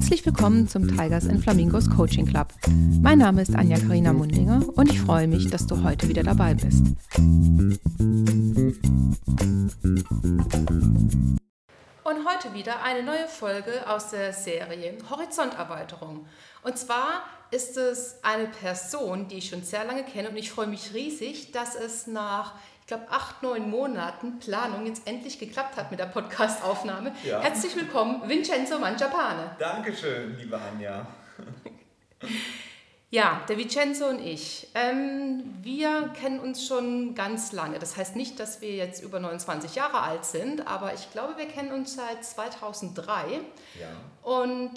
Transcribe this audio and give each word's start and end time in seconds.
Herzlich 0.00 0.24
willkommen 0.24 0.66
zum 0.66 0.88
Tigers 0.88 1.28
and 1.28 1.42
Flamingos 1.42 1.90
Coaching 1.90 2.24
Club. 2.24 2.48
Mein 3.02 3.18
Name 3.18 3.42
ist 3.42 3.54
Anja 3.54 3.78
Karina 3.78 4.14
Mundinger 4.14 4.62
und 4.74 4.90
ich 4.90 4.98
freue 4.98 5.28
mich, 5.28 5.50
dass 5.50 5.66
du 5.66 5.84
heute 5.84 6.08
wieder 6.08 6.22
dabei 6.22 6.54
bist. 6.54 6.86
Und 12.02 12.26
heute 12.26 12.54
wieder 12.54 12.82
eine 12.82 13.02
neue 13.02 13.28
Folge 13.28 13.86
aus 13.86 14.08
der 14.08 14.32
Serie 14.32 14.96
Horizonterweiterung. 15.10 16.24
Und 16.62 16.78
zwar 16.78 17.24
ist 17.50 17.76
es 17.76 18.20
eine 18.22 18.46
Person, 18.46 19.28
die 19.28 19.36
ich 19.36 19.50
schon 19.50 19.62
sehr 19.62 19.84
lange 19.84 20.04
kenne 20.04 20.30
und 20.30 20.36
ich 20.38 20.50
freue 20.50 20.66
mich 20.66 20.94
riesig, 20.94 21.52
dass 21.52 21.74
es 21.74 22.06
nach 22.06 22.54
glaube, 22.90 23.08
acht, 23.08 23.40
neun 23.44 23.70
Monaten 23.70 24.40
Planung 24.40 24.84
jetzt 24.84 25.06
endlich 25.06 25.38
geklappt 25.38 25.76
hat 25.76 25.92
mit 25.92 26.00
der 26.00 26.06
Podcastaufnahme. 26.06 27.12
Ja. 27.22 27.40
Herzlich 27.40 27.76
willkommen, 27.76 28.28
Vincenzo 28.28 28.80
Mangiapane. 28.80 29.54
Dankeschön, 29.60 30.36
liebe 30.36 30.58
Anja. 30.60 31.06
Ja, 33.12 33.42
der 33.48 33.58
Vincenzo 33.58 34.06
und 34.06 34.20
ich, 34.20 34.68
ähm, 34.74 35.42
wir 35.62 36.10
kennen 36.20 36.40
uns 36.40 36.66
schon 36.66 37.14
ganz 37.14 37.52
lange. 37.52 37.78
Das 37.78 37.96
heißt 37.96 38.16
nicht, 38.16 38.38
dass 38.38 38.60
wir 38.60 38.74
jetzt 38.74 39.02
über 39.02 39.20
29 39.20 39.76
Jahre 39.76 40.00
alt 40.00 40.24
sind, 40.24 40.66
aber 40.66 40.92
ich 40.92 41.10
glaube, 41.12 41.36
wir 41.36 41.46
kennen 41.46 41.72
uns 41.72 41.94
seit 41.94 42.24
2003. 42.24 43.40
Ja. 43.80 43.88
Und 44.22 44.74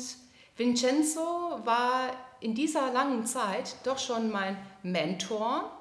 Vincenzo 0.55 1.61
war 1.63 2.11
in 2.41 2.53
dieser 2.53 2.91
langen 2.91 3.25
Zeit 3.25 3.75
doch 3.83 3.97
schon 3.97 4.31
mein 4.31 4.57
Mentor, 4.83 5.71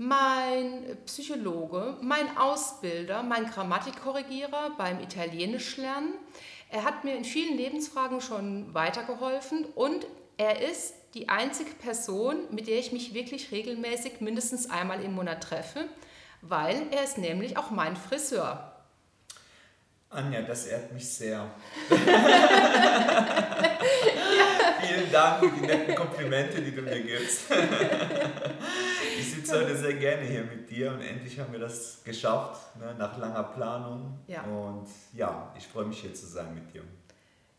mein 0.00 0.96
Psychologe, 1.04 1.98
mein 2.00 2.34
Ausbilder, 2.38 3.22
mein 3.22 3.44
Grammatikkorrigierer 3.44 4.70
beim 4.78 4.98
Italienisch 5.00 5.76
lernen. 5.76 6.14
Er 6.70 6.84
hat 6.84 7.04
mir 7.04 7.14
in 7.14 7.24
vielen 7.24 7.58
Lebensfragen 7.58 8.22
schon 8.22 8.72
weitergeholfen 8.72 9.66
und 9.74 10.06
er 10.38 10.62
ist 10.62 10.94
die 11.12 11.28
einzige 11.28 11.72
Person, 11.72 12.38
mit 12.50 12.66
der 12.66 12.78
ich 12.78 12.92
mich 12.92 13.12
wirklich 13.12 13.52
regelmäßig 13.52 14.22
mindestens 14.22 14.70
einmal 14.70 15.04
im 15.04 15.12
Monat 15.12 15.42
treffe, 15.42 15.84
weil 16.40 16.80
er 16.92 17.04
ist 17.04 17.18
nämlich 17.18 17.58
auch 17.58 17.70
mein 17.70 17.94
Friseur. 17.94 18.72
Anja, 20.08 20.40
das 20.40 20.66
ehrt 20.66 20.94
mich 20.94 21.06
sehr. 21.06 21.46
Vielen 24.80 25.12
Dank 25.12 25.40
für 25.40 25.50
die 25.50 25.66
netten 25.66 25.94
Komplimente, 25.94 26.62
die 26.62 26.74
du 26.74 26.80
mir 26.80 27.02
gibst. 27.02 27.42
ich 29.52 29.60
heute 29.60 29.76
sehr 29.76 29.94
gerne 29.94 30.22
hier 30.22 30.44
mit 30.44 30.70
dir 30.70 30.92
und 30.92 31.00
endlich 31.00 31.38
haben 31.38 31.52
wir 31.52 31.60
das 31.60 32.02
geschafft, 32.04 32.76
ne, 32.76 32.94
nach 32.98 33.16
langer 33.18 33.44
Planung. 33.44 34.18
Ja. 34.26 34.42
Und 34.42 34.86
ja, 35.12 35.52
ich 35.56 35.66
freue 35.66 35.84
mich 35.84 36.00
hier 36.00 36.14
zu 36.14 36.26
sein 36.26 36.54
mit 36.54 36.72
dir. 36.72 36.82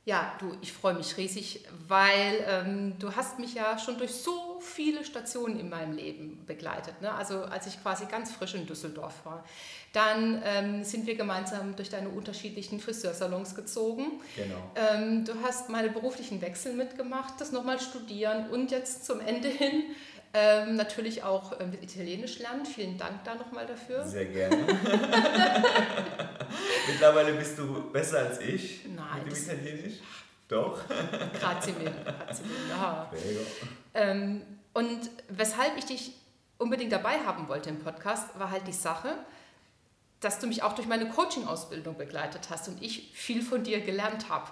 Ja, 0.03 0.33
du, 0.39 0.57
ich 0.61 0.73
freue 0.73 0.95
mich 0.95 1.15
riesig, 1.17 1.63
weil 1.87 2.43
ähm, 2.47 2.97
du 2.97 3.15
hast 3.15 3.37
mich 3.37 3.53
ja 3.53 3.77
schon 3.77 3.99
durch 3.99 4.11
so 4.11 4.59
viele 4.59 5.05
Stationen 5.05 5.59
in 5.59 5.69
meinem 5.69 5.93
Leben 5.93 6.43
begleitet. 6.47 6.99
Ne? 7.01 7.13
Also 7.13 7.43
als 7.43 7.67
ich 7.67 7.79
quasi 7.83 8.05
ganz 8.05 8.31
frisch 8.31 8.55
in 8.55 8.65
Düsseldorf 8.65 9.23
war. 9.25 9.45
Dann 9.93 10.41
ähm, 10.43 10.83
sind 10.83 11.05
wir 11.05 11.15
gemeinsam 11.15 11.75
durch 11.75 11.89
deine 11.89 12.09
unterschiedlichen 12.09 12.79
Friseursalons 12.79 13.53
gezogen. 13.53 14.21
Genau. 14.35 14.71
Ähm, 14.75 15.23
du 15.23 15.33
hast 15.43 15.69
meine 15.69 15.89
beruflichen 15.89 16.41
Wechsel 16.41 16.73
mitgemacht, 16.73 17.39
das 17.39 17.51
nochmal 17.51 17.79
studieren 17.79 18.49
und 18.49 18.71
jetzt 18.71 19.05
zum 19.05 19.19
Ende 19.19 19.49
hin 19.49 19.83
ähm, 20.33 20.75
natürlich 20.75 21.23
auch 21.23 21.59
ähm, 21.59 21.73
Italienisch 21.81 22.39
lernen. 22.39 22.65
Vielen 22.65 22.97
Dank 22.97 23.23
da 23.23 23.35
nochmal 23.35 23.65
dafür. 23.65 24.03
Sehr 24.05 24.25
gerne. 24.25 24.57
Mittlerweile 26.87 27.33
bist 27.33 27.57
du 27.57 27.91
besser 27.91 28.19
als 28.19 28.39
ich 28.39 28.85
Nein, 28.85 29.25
mit 29.25 29.35
dem 29.35 29.43
Italienisch. 29.43 29.95
Doch. 30.47 30.79
Grazie 31.39 31.73
mille. 31.73 31.93
Grazie 32.03 32.43
mille. 32.43 32.59
Ja. 32.69 33.11
Ähm, 33.93 34.41
und 34.73 35.09
weshalb 35.29 35.77
ich 35.77 35.85
dich 35.85 36.13
unbedingt 36.57 36.91
dabei 36.91 37.19
haben 37.25 37.47
wollte 37.47 37.69
im 37.69 37.79
Podcast, 37.79 38.37
war 38.39 38.51
halt 38.51 38.67
die 38.67 38.73
Sache, 38.73 39.15
dass 40.21 40.39
du 40.39 40.47
mich 40.47 40.63
auch 40.63 40.73
durch 40.73 40.87
meine 40.87 41.09
Coaching-Ausbildung 41.09 41.97
begleitet 41.97 42.49
hast 42.49 42.67
und 42.67 42.81
ich 42.81 43.11
viel 43.13 43.41
von 43.41 43.63
dir 43.63 43.81
gelernt 43.81 44.29
habe. 44.29 44.49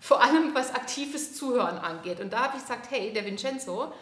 Vor 0.00 0.22
allem 0.22 0.54
was 0.54 0.74
aktives 0.74 1.36
Zuhören 1.36 1.78
angeht. 1.78 2.18
Und 2.18 2.32
da 2.32 2.44
habe 2.44 2.56
ich 2.56 2.62
gesagt, 2.62 2.90
hey, 2.90 3.12
der 3.12 3.24
Vincenzo, 3.24 3.92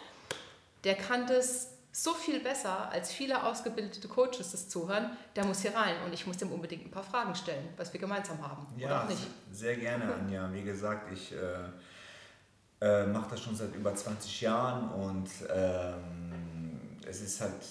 der 0.83 0.95
kann 0.95 1.27
das 1.27 1.71
so 1.91 2.13
viel 2.13 2.39
besser 2.39 2.89
als 2.89 3.11
viele 3.11 3.43
ausgebildete 3.43 4.07
Coaches 4.07 4.51
das 4.51 4.69
zuhören, 4.69 5.11
der 5.35 5.45
muss 5.45 5.61
hier 5.61 5.75
rein 5.75 5.95
und 6.05 6.13
ich 6.13 6.25
muss 6.25 6.37
dem 6.37 6.51
unbedingt 6.51 6.85
ein 6.85 6.91
paar 6.91 7.03
Fragen 7.03 7.35
stellen, 7.35 7.67
was 7.75 7.91
wir 7.91 7.99
gemeinsam 7.99 8.41
haben. 8.41 8.65
Ja, 8.77 9.07
sehr 9.51 9.75
gerne, 9.75 10.13
Anja. 10.13 10.51
Wie 10.53 10.63
gesagt, 10.63 11.11
ich 11.11 11.33
äh, 11.33 12.85
äh, 12.85 13.05
mache 13.07 13.31
das 13.31 13.41
schon 13.41 13.55
seit 13.55 13.75
über 13.75 13.93
20 13.93 14.41
Jahren 14.41 14.89
und 14.89 15.29
ähm, 15.53 16.97
es 17.05 17.21
ist 17.21 17.41
halt 17.41 17.61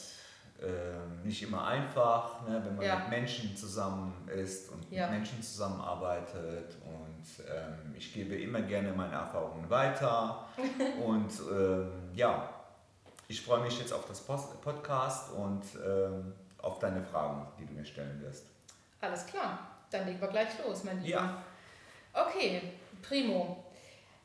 äh, 0.60 1.26
nicht 1.26 1.42
immer 1.42 1.66
einfach, 1.66 2.46
ne, 2.46 2.60
wenn 2.62 2.76
man 2.76 2.84
ja. 2.84 2.98
mit 2.98 3.08
Menschen 3.08 3.56
zusammen 3.56 4.28
ist 4.28 4.70
und 4.70 4.84
ja. 4.90 5.06
mit 5.06 5.20
Menschen 5.20 5.42
zusammenarbeitet 5.42 6.76
und 6.84 7.44
ähm, 7.48 7.94
ich 7.96 8.12
gebe 8.12 8.34
immer 8.34 8.60
gerne 8.60 8.92
meine 8.92 9.14
Erfahrungen 9.14 9.70
weiter 9.70 10.46
und 11.06 11.32
ähm, 11.50 11.90
ja, 12.12 12.59
ich 13.30 13.42
freue 13.42 13.60
mich 13.60 13.78
jetzt 13.78 13.92
auf 13.92 14.06
das 14.06 14.20
Podcast 14.22 15.30
und 15.30 15.62
ähm, 15.86 16.32
auf 16.58 16.80
deine 16.80 17.00
Fragen, 17.00 17.46
die 17.60 17.64
du 17.64 17.74
mir 17.74 17.84
stellen 17.84 18.20
wirst. 18.22 18.46
Alles 19.00 19.24
klar, 19.24 19.68
dann 19.88 20.04
legen 20.04 20.20
wir 20.20 20.26
gleich 20.26 20.48
los, 20.66 20.82
mein 20.82 21.00
Lieber. 21.00 21.20
Ja. 21.20 21.42
Okay, 22.12 22.60
primo. 23.02 23.64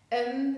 Ähm, 0.10 0.58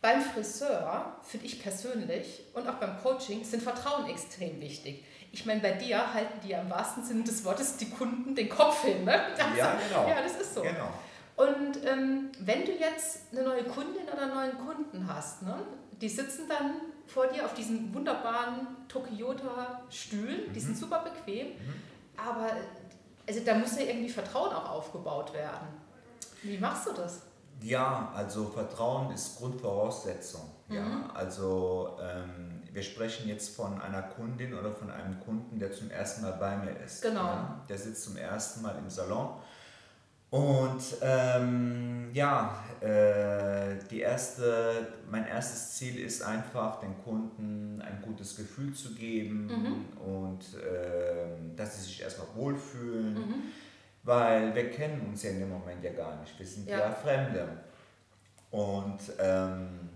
beim 0.00 0.20
Friseur 0.20 1.18
finde 1.22 1.46
ich 1.46 1.62
persönlich 1.62 2.42
und 2.52 2.68
auch 2.68 2.74
beim 2.74 3.00
Coaching 3.00 3.44
sind 3.44 3.62
Vertrauen 3.62 4.10
extrem 4.10 4.60
wichtig. 4.60 5.04
Ich 5.30 5.46
meine, 5.46 5.60
bei 5.60 5.72
dir 5.72 6.12
halten 6.12 6.40
die 6.42 6.48
ja 6.48 6.62
im 6.62 6.70
wahrsten 6.70 7.04
Sinne 7.04 7.22
des 7.22 7.44
Wortes 7.44 7.76
die 7.76 7.90
Kunden 7.90 8.34
den 8.34 8.48
Kopf 8.48 8.82
hin. 8.82 9.04
Ne? 9.04 9.20
Das, 9.36 9.56
ja, 9.56 9.78
genau. 9.88 10.08
Ja, 10.08 10.20
das 10.20 10.40
ist 10.40 10.52
so. 10.52 10.62
Genau. 10.62 10.92
Und 11.36 11.84
ähm, 11.84 12.32
wenn 12.40 12.64
du 12.64 12.72
jetzt 12.72 13.32
eine 13.32 13.42
neue 13.42 13.64
Kundin 13.64 14.02
oder 14.12 14.22
einen 14.22 14.34
neuen 14.34 14.58
Kunden 14.58 15.06
hast, 15.06 15.42
ne, 15.42 15.64
die 16.00 16.08
sitzen 16.08 16.48
dann 16.48 16.93
vor 17.06 17.26
dir 17.26 17.44
auf 17.44 17.54
diesen 17.54 17.92
wunderbaren 17.94 18.66
Tokyota-Stühlen, 18.88 20.52
die 20.52 20.60
sind 20.60 20.72
mhm. 20.72 20.80
super 20.80 21.04
bequem, 21.04 21.48
mhm. 21.48 21.74
aber 22.16 22.50
also 23.26 23.40
da 23.44 23.54
muss 23.54 23.78
ja 23.78 23.86
irgendwie 23.86 24.10
Vertrauen 24.10 24.52
auch 24.52 24.70
aufgebaut 24.70 25.32
werden. 25.32 25.68
Wie 26.42 26.58
machst 26.58 26.86
du 26.86 26.92
das? 26.92 27.22
Ja, 27.62 28.12
also 28.14 28.46
Vertrauen 28.46 29.12
ist 29.12 29.38
Grundvoraussetzung. 29.38 30.42
Mhm. 30.68 30.76
Ja, 30.76 31.10
also 31.14 31.96
ähm, 32.00 32.62
wir 32.72 32.82
sprechen 32.82 33.28
jetzt 33.28 33.54
von 33.54 33.80
einer 33.80 34.02
Kundin 34.02 34.54
oder 34.54 34.72
von 34.72 34.90
einem 34.90 35.20
Kunden, 35.20 35.58
der 35.58 35.72
zum 35.72 35.90
ersten 35.90 36.22
Mal 36.22 36.32
bei 36.32 36.56
mir 36.56 36.76
ist. 36.80 37.02
Genau. 37.02 37.24
Ja? 37.24 37.64
Der 37.68 37.78
sitzt 37.78 38.04
zum 38.04 38.16
ersten 38.16 38.62
Mal 38.62 38.76
im 38.76 38.90
Salon 38.90 39.30
und 40.34 40.82
ähm, 41.00 42.10
ja, 42.12 42.60
äh, 42.80 43.76
die 43.88 44.00
erste, 44.00 44.88
mein 45.08 45.28
erstes 45.28 45.76
Ziel 45.76 46.00
ist 46.00 46.22
einfach, 46.22 46.80
den 46.80 46.98
Kunden 47.04 47.80
ein 47.80 48.02
gutes 48.02 48.34
Gefühl 48.34 48.74
zu 48.74 48.96
geben 48.96 49.46
mhm. 49.46 49.98
und 50.04 50.40
äh, 50.58 51.54
dass 51.54 51.76
sie 51.76 51.82
sich 51.82 52.02
erstmal 52.02 52.26
wohlfühlen, 52.34 53.14
mhm. 53.14 53.34
weil 54.02 54.52
wir 54.56 54.72
kennen 54.72 55.06
uns 55.06 55.22
ja 55.22 55.30
in 55.30 55.38
dem 55.38 55.50
Moment 55.50 55.84
ja 55.84 55.92
gar 55.92 56.20
nicht, 56.20 56.36
wir 56.36 56.46
sind 56.46 56.68
ja, 56.68 56.78
ja 56.78 56.90
Fremde. 56.90 57.46
Und 58.50 58.98
ähm, 59.20 59.88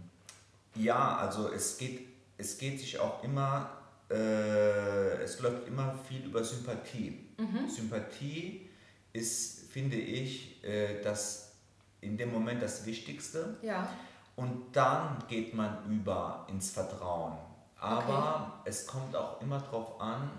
ja, 0.77 1.17
also 1.17 1.53
es 1.53 1.77
geht, 1.79 2.07
es 2.37 2.57
geht 2.57 2.79
sich 2.79 2.97
auch 3.01 3.25
immer, 3.25 3.71
äh, 4.09 5.21
es 5.21 5.41
läuft 5.41 5.67
immer 5.67 5.97
viel 6.09 6.27
über 6.27 6.45
Sympathie. 6.45 7.27
Mhm. 7.39 7.69
Sympathie 7.69 8.69
ist 9.13 9.59
finde 9.79 9.97
ich, 9.97 10.65
äh, 10.65 11.01
das 11.05 11.53
in 12.01 12.17
dem 12.17 12.33
Moment 12.33 12.61
das 12.61 12.85
Wichtigste. 12.85 13.57
Ja. 13.63 13.89
Und 14.35 14.75
dann 14.75 15.23
geht 15.29 15.55
man 15.55 15.85
über 15.89 16.47
ins 16.49 16.73
Vertrauen. 16.73 17.39
Aber 17.79 18.59
okay. 18.59 18.71
es 18.71 18.89
kommt 18.89 19.15
auch 19.15 19.41
immer 19.41 19.61
darauf 19.61 20.01
an, 20.01 20.31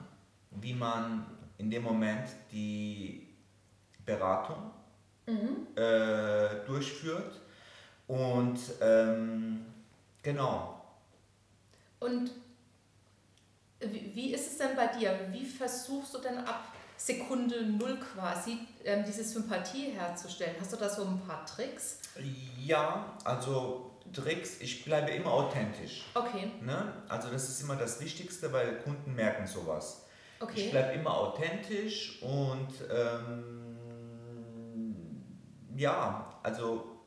wie 0.52 0.74
man 0.74 1.26
in 1.58 1.72
dem 1.72 1.84
Moment 1.84 2.28
die 2.52 3.30
Beratung 4.06 4.72
mhm. 5.26 5.68
äh, 5.76 6.66
durchführt. 6.66 7.40
Und 8.08 8.60
ähm, 8.82 9.66
genau. 10.22 10.82
Und 12.02 12.32
wie 13.80 14.34
ist 14.34 14.52
es 14.52 14.58
denn 14.58 14.76
bei 14.76 14.88
dir? 14.88 15.18
Wie 15.32 15.46
versuchst 15.46 16.14
du 16.14 16.18
denn 16.18 16.40
ab 16.40 16.74
Sekunde 17.00 17.64
Null 17.64 17.98
quasi 17.98 18.60
ähm, 18.84 19.06
diese 19.08 19.24
Sympathie 19.24 19.92
herzustellen. 19.92 20.56
Hast 20.60 20.74
du 20.74 20.78
da 20.78 20.90
so 20.90 21.06
ein 21.06 21.22
paar 21.22 21.46
Tricks? 21.46 22.00
Ja, 22.58 23.18
also 23.24 23.92
Tricks, 24.12 24.60
ich 24.60 24.84
bleibe 24.84 25.12
immer 25.12 25.32
authentisch. 25.32 26.06
Okay. 26.14 26.52
Ne? 26.62 26.92
Also 27.08 27.30
das 27.30 27.48
ist 27.48 27.62
immer 27.62 27.78
das 27.78 28.02
Wichtigste, 28.02 28.52
weil 28.52 28.80
Kunden 28.80 29.16
merken 29.16 29.48
sowas. 29.48 30.08
Okay. 30.42 30.66
Ich 30.66 30.72
bleibe 30.72 30.92
immer 30.94 31.16
authentisch 31.16 32.22
und 32.22 32.68
ähm, 32.94 33.78
ja, 35.78 36.38
also 36.44 36.98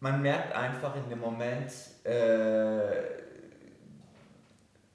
man 0.00 0.22
merkt 0.22 0.52
einfach 0.56 0.96
in 0.96 1.08
dem 1.08 1.20
Moment, 1.20 1.72
äh, 2.04 3.02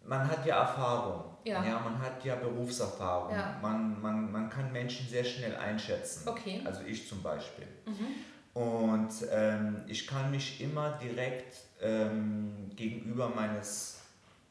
man 0.03 0.27
hat 0.29 0.45
ja 0.45 0.59
Erfahrung. 0.59 1.30
Ja. 1.43 1.63
ja, 1.63 1.79
man 1.79 1.99
hat 1.99 2.23
ja 2.23 2.35
Berufserfahrung. 2.35 3.33
Ja. 3.33 3.57
Man, 3.61 4.01
man, 4.01 4.31
man 4.31 4.49
kann 4.49 4.71
Menschen 4.71 5.07
sehr 5.07 5.23
schnell 5.23 5.55
einschätzen. 5.55 6.27
Okay. 6.27 6.61
Also 6.63 6.81
ich 6.85 7.07
zum 7.07 7.21
Beispiel. 7.21 7.67
Mhm. 7.85 8.61
Und 8.61 9.09
ähm, 9.31 9.83
ich 9.87 10.05
kann 10.07 10.29
mich 10.29 10.61
immer 10.61 10.91
direkt 11.01 11.57
ähm, 11.81 12.71
gegenüber 12.75 13.29
meines 13.29 14.01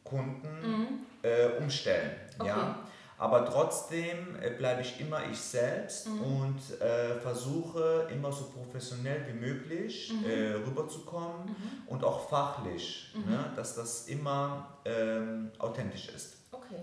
Kunden 0.05 0.49
mhm. 0.63 0.87
äh, 1.23 1.63
umstellen. 1.63 2.13
Okay. 2.39 2.49
Ja? 2.49 2.79
Aber 3.21 3.45
trotzdem 3.45 4.37
äh, 4.41 4.49
bleibe 4.49 4.81
ich 4.81 4.99
immer 4.99 5.21
ich 5.31 5.39
selbst 5.39 6.09
mhm. 6.09 6.23
und 6.23 6.81
äh, 6.81 7.21
versuche 7.21 8.09
immer 8.11 8.33
so 8.33 8.45
professionell 8.45 9.27
wie 9.29 9.39
möglich 9.39 10.11
mhm. 10.15 10.31
äh, 10.31 10.53
rüberzukommen 10.55 11.45
mhm. 11.45 11.83
und 11.87 12.03
auch 12.03 12.31
fachlich, 12.31 13.15
mhm. 13.15 13.31
ne, 13.31 13.53
dass 13.55 13.75
das 13.75 14.09
immer 14.09 14.79
ähm, 14.87 15.51
authentisch 15.59 16.09
ist. 16.09 16.40
Okay. 16.71 16.83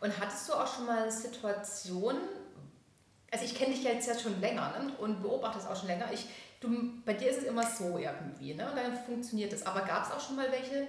Und 0.00 0.18
hattest 0.18 0.48
du 0.48 0.54
auch 0.54 0.72
schon 0.72 0.86
mal 0.86 1.10
Situationen, 1.10 2.20
also 3.32 3.44
ich 3.44 3.54
kenne 3.54 3.74
dich 3.74 3.82
jetzt 3.82 4.06
ja 4.06 4.18
schon 4.18 4.40
länger 4.40 4.78
ne, 4.78 4.92
und 4.98 5.22
beobachte 5.22 5.58
es 5.58 5.66
auch 5.66 5.76
schon 5.76 5.88
länger. 5.88 6.12
Ich, 6.12 6.26
du, 6.60 6.68
bei 7.04 7.14
dir 7.14 7.30
ist 7.30 7.38
es 7.38 7.44
immer 7.44 7.66
so 7.66 7.98
irgendwie, 7.98 8.54
ne, 8.54 8.68
und 8.70 8.76
dann 8.76 8.96
funktioniert 9.04 9.52
es. 9.52 9.66
Aber 9.66 9.80
gab 9.80 10.06
es 10.06 10.12
auch 10.12 10.20
schon 10.20 10.36
mal 10.36 10.50
welche, 10.52 10.86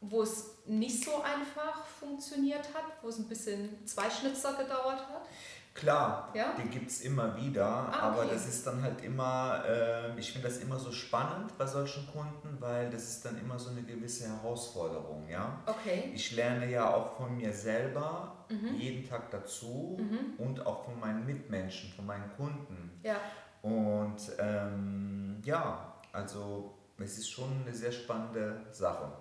wo 0.00 0.22
es 0.22 0.46
nicht 0.66 1.04
so 1.04 1.22
einfach 1.22 1.84
funktioniert 1.86 2.66
hat, 2.74 2.84
wo 3.02 3.08
es 3.08 3.18
ein 3.18 3.28
bisschen 3.28 3.86
zwei 3.86 4.08
Schnitzer 4.10 4.54
gedauert 4.54 5.00
hat? 5.00 5.28
Klar, 5.72 6.30
ja? 6.34 6.54
die 6.58 6.68
gibt 6.68 6.90
es 6.90 7.02
immer 7.02 7.36
wieder, 7.36 7.64
ah, 7.64 7.88
okay. 7.88 7.98
aber 8.00 8.24
das 8.26 8.46
ist 8.48 8.66
dann 8.66 8.82
halt 8.82 9.02
immer, 9.02 9.62
äh, 9.66 10.18
ich 10.18 10.32
finde 10.32 10.48
das 10.48 10.58
immer 10.58 10.78
so 10.78 10.90
spannend 10.90 11.56
bei 11.56 11.66
solchen 11.66 12.06
Kunden, 12.08 12.60
weil 12.60 12.90
das 12.90 13.04
ist 13.04 13.24
dann 13.24 13.40
immer 13.40 13.58
so 13.58 13.70
eine 13.70 13.82
gewisse 13.82 14.28
Herausforderung, 14.28 15.28
ja. 15.28 15.60
Okay. 15.66 16.10
Ich 16.12 16.32
lerne 16.32 16.68
ja 16.68 16.92
auch 16.92 17.16
von 17.16 17.36
mir 17.36 17.52
selber 17.52 18.44
mhm. 18.48 18.74
jeden 18.74 19.08
Tag 19.08 19.30
dazu 19.30 19.96
mhm. 19.98 20.34
und 20.44 20.66
auch 20.66 20.84
von 20.84 20.98
meinen 20.98 21.24
Mitmenschen, 21.24 21.92
von 21.92 22.04
meinen 22.04 22.30
Kunden. 22.36 23.00
Ja. 23.02 23.16
Und 23.62 24.20
ähm, 24.38 25.40
ja, 25.44 25.94
also 26.12 26.74
es 26.98 27.18
ist 27.18 27.30
schon 27.30 27.62
eine 27.62 27.74
sehr 27.74 27.92
spannende 27.92 28.66
Sache. 28.70 29.12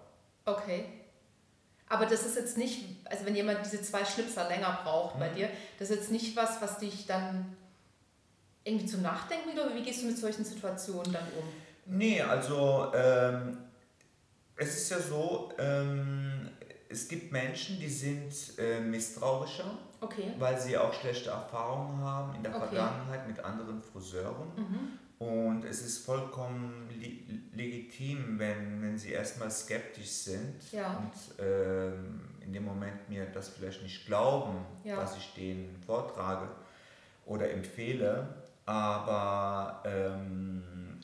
Okay. 0.46 0.99
Aber 1.90 2.06
das 2.06 2.24
ist 2.26 2.36
jetzt 2.36 2.58
nicht, 2.58 2.86
also 3.06 3.26
wenn 3.26 3.36
jemand 3.36 3.66
diese 3.66 3.82
zwei 3.82 4.06
Schnipser 4.06 4.48
länger 4.48 4.80
braucht 4.84 5.16
mhm. 5.16 5.20
bei 5.20 5.30
dir, 5.30 5.50
das 5.80 5.90
ist 5.90 5.98
jetzt 5.98 6.12
nicht 6.12 6.36
was, 6.36 6.62
was 6.62 6.78
dich 6.78 7.08
dann 7.08 7.58
irgendwie 8.64 8.86
zum 8.86 9.02
Nachdenken 9.02 9.58
oder 9.58 9.74
wie 9.74 9.82
gehst 9.82 10.04
du 10.04 10.06
mit 10.06 10.18
solchen 10.18 10.46
Situationen 10.46 11.12
dann 11.12 11.24
um? 11.38 11.44
Nee, 11.86 12.22
also 12.22 12.92
ähm, 12.94 13.58
es 14.56 14.78
ist 14.78 14.92
ja 14.92 15.00
so, 15.00 15.52
ähm, 15.58 16.50
es 16.90 17.08
gibt 17.08 17.32
Menschen, 17.32 17.80
die 17.80 17.90
sind 17.90 18.34
äh, 18.60 18.80
misstrauischer, 18.80 19.72
okay. 20.02 20.34
weil 20.38 20.60
sie 20.60 20.78
auch 20.78 20.94
schlechte 20.94 21.32
Erfahrungen 21.32 22.02
haben 22.02 22.36
in 22.36 22.44
der 22.44 22.56
okay. 22.56 22.68
Vergangenheit 22.68 23.28
mit 23.28 23.44
anderen 23.44 23.82
Friseuren. 23.82 24.48
Mhm. 24.56 25.00
Und 25.20 25.66
es 25.66 25.82
ist 25.82 26.06
vollkommen 26.06 26.88
legitim, 27.54 28.40
wenn, 28.40 28.82
wenn 28.82 28.98
sie 28.98 29.12
erstmal 29.12 29.52
skeptisch 29.52 30.10
sind 30.10 30.72
ja. 30.72 30.96
und 30.98 31.46
ähm, 31.46 32.22
in 32.40 32.54
dem 32.54 32.64
Moment 32.64 33.10
mir 33.10 33.26
das 33.26 33.50
vielleicht 33.50 33.84
nicht 33.84 34.06
glauben, 34.06 34.66
ja. 34.86 34.96
was 34.96 35.18
ich 35.18 35.34
denen 35.34 35.76
vortrage 35.86 36.48
oder 37.26 37.52
empfehle. 37.52 38.34
Aber 38.66 39.84
ähm, 39.86 41.00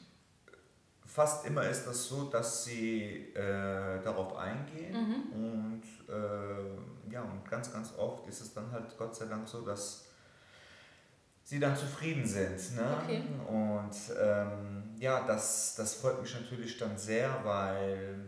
fast 1.05 1.45
immer 1.45 1.67
ist 1.67 1.85
das 1.85 2.07
so, 2.07 2.25
dass 2.25 2.63
sie 2.63 3.33
äh, 3.33 4.01
darauf 4.01 4.35
eingehen 4.37 4.93
mhm. 4.93 5.43
und, 5.43 5.83
äh, 6.07 7.11
ja, 7.11 7.21
und 7.21 7.49
ganz, 7.49 7.71
ganz 7.73 7.93
oft 7.97 8.27
ist 8.27 8.39
es 8.41 8.53
dann 8.53 8.71
halt 8.71 8.97
Gott 8.97 9.13
sei 9.13 9.25
Dank 9.25 9.47
so, 9.47 9.61
dass 9.61 10.05
sie 11.45 11.59
dann 11.59 11.77
zufrieden 11.77 12.25
sind. 12.25 12.75
Ne? 12.75 12.97
Okay. 13.03 13.23
Und 13.47 13.95
ähm, 14.21 14.95
ja, 14.99 15.25
das, 15.25 15.75
das 15.75 15.93
freut 15.95 16.21
mich 16.21 16.33
natürlich 16.33 16.77
dann 16.77 16.97
sehr, 16.97 17.39
weil 17.43 18.19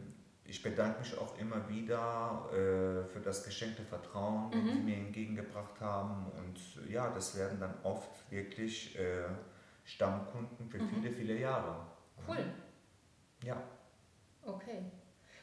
ich 0.45 0.61
bedanke 0.61 0.99
mich 0.99 1.17
auch 1.17 1.37
immer 1.37 1.67
wieder 1.67 2.47
äh, 2.51 3.03
für 3.05 3.19
das 3.21 3.43
geschenkte 3.43 3.83
Vertrauen, 3.83 4.49
mhm. 4.49 4.51
das 4.51 4.75
sie 4.75 4.81
mir 4.81 4.97
entgegengebracht 4.97 5.81
haben. 5.81 6.27
Und 6.37 6.89
ja, 6.89 7.09
das 7.09 7.35
werden 7.35 7.59
dann 7.59 7.73
oft 7.83 8.31
wirklich 8.31 8.97
äh, 8.97 9.25
Stammkunden 9.83 10.69
für 10.69 10.77
mhm. 10.77 10.89
viele, 10.89 11.11
viele 11.11 11.39
Jahre. 11.39 11.87
Cool. 12.27 12.45
Ja. 13.43 13.61
Okay. 14.43 14.91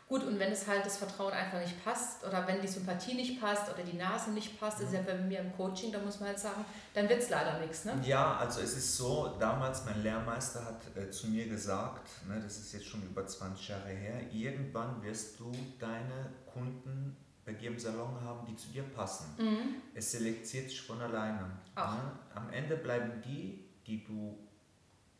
Gut, 0.07 0.23
und 0.23 0.39
wenn 0.39 0.53
es 0.53 0.67
halt 0.67 0.85
das 0.85 0.99
Vertrauen 0.99 1.33
einfach 1.33 1.61
nicht 1.61 1.83
passt 1.83 2.25
oder 2.27 2.47
wenn 2.47 2.61
die 2.61 2.69
Sympathie 2.69 3.15
nicht 3.15 3.41
passt 3.41 3.73
oder 3.73 3.83
die 3.83 3.97
Nase 3.97 4.33
nicht 4.33 4.61
passt, 4.61 4.81
ist 4.83 4.93
ja 4.93 5.01
bei 5.01 5.15
mir 5.15 5.41
im 5.41 5.51
Coaching, 5.57 5.93
da 5.93 5.99
muss 5.99 6.21
man 6.21 6.29
halt 6.29 6.39
sagen, 6.39 6.63
dann 6.93 7.09
wird 7.09 7.23
es 7.23 7.31
leider 7.31 7.59
nichts. 7.59 7.87
Ne? 7.87 7.99
Ja, 8.05 8.37
also 8.37 8.61
es 8.61 8.77
ist 8.77 8.99
so, 8.99 9.35
damals 9.41 9.87
mein 9.87 10.03
Lehrmeister 10.03 10.63
hat 10.63 10.83
äh, 10.95 11.11
zu 11.11 11.29
mir 11.29 11.49
gesagt, 11.49 12.07
ne, 12.29 12.39
das 12.39 12.59
ist 12.59 12.75
jetzt 12.75 12.87
schon 12.87 13.03
über 13.03 13.27
20 13.27 13.69
Jahre 13.69 13.89
her, 13.89 14.21
irgendwann 14.31 15.03
wirst 15.03 15.41
du 15.41 15.51
deine 15.79 16.35
Kunden 16.53 17.17
bei 17.47 17.55
dir 17.55 17.71
im 17.71 17.79
Salon 17.79 18.21
haben, 18.21 18.47
die 18.47 18.57
zu 18.57 18.69
dir 18.69 18.83
passen. 18.83 19.35
Mhm. 19.39 19.77
Es 19.95 20.13
selektiert 20.13 20.69
sich 20.69 20.83
von 20.83 21.01
alleine. 21.01 21.41
Ne? 21.41 22.13
Am 22.35 22.51
Ende 22.53 22.77
bleiben 22.77 23.23
die, 23.25 23.65
die 23.87 24.05
du 24.05 24.39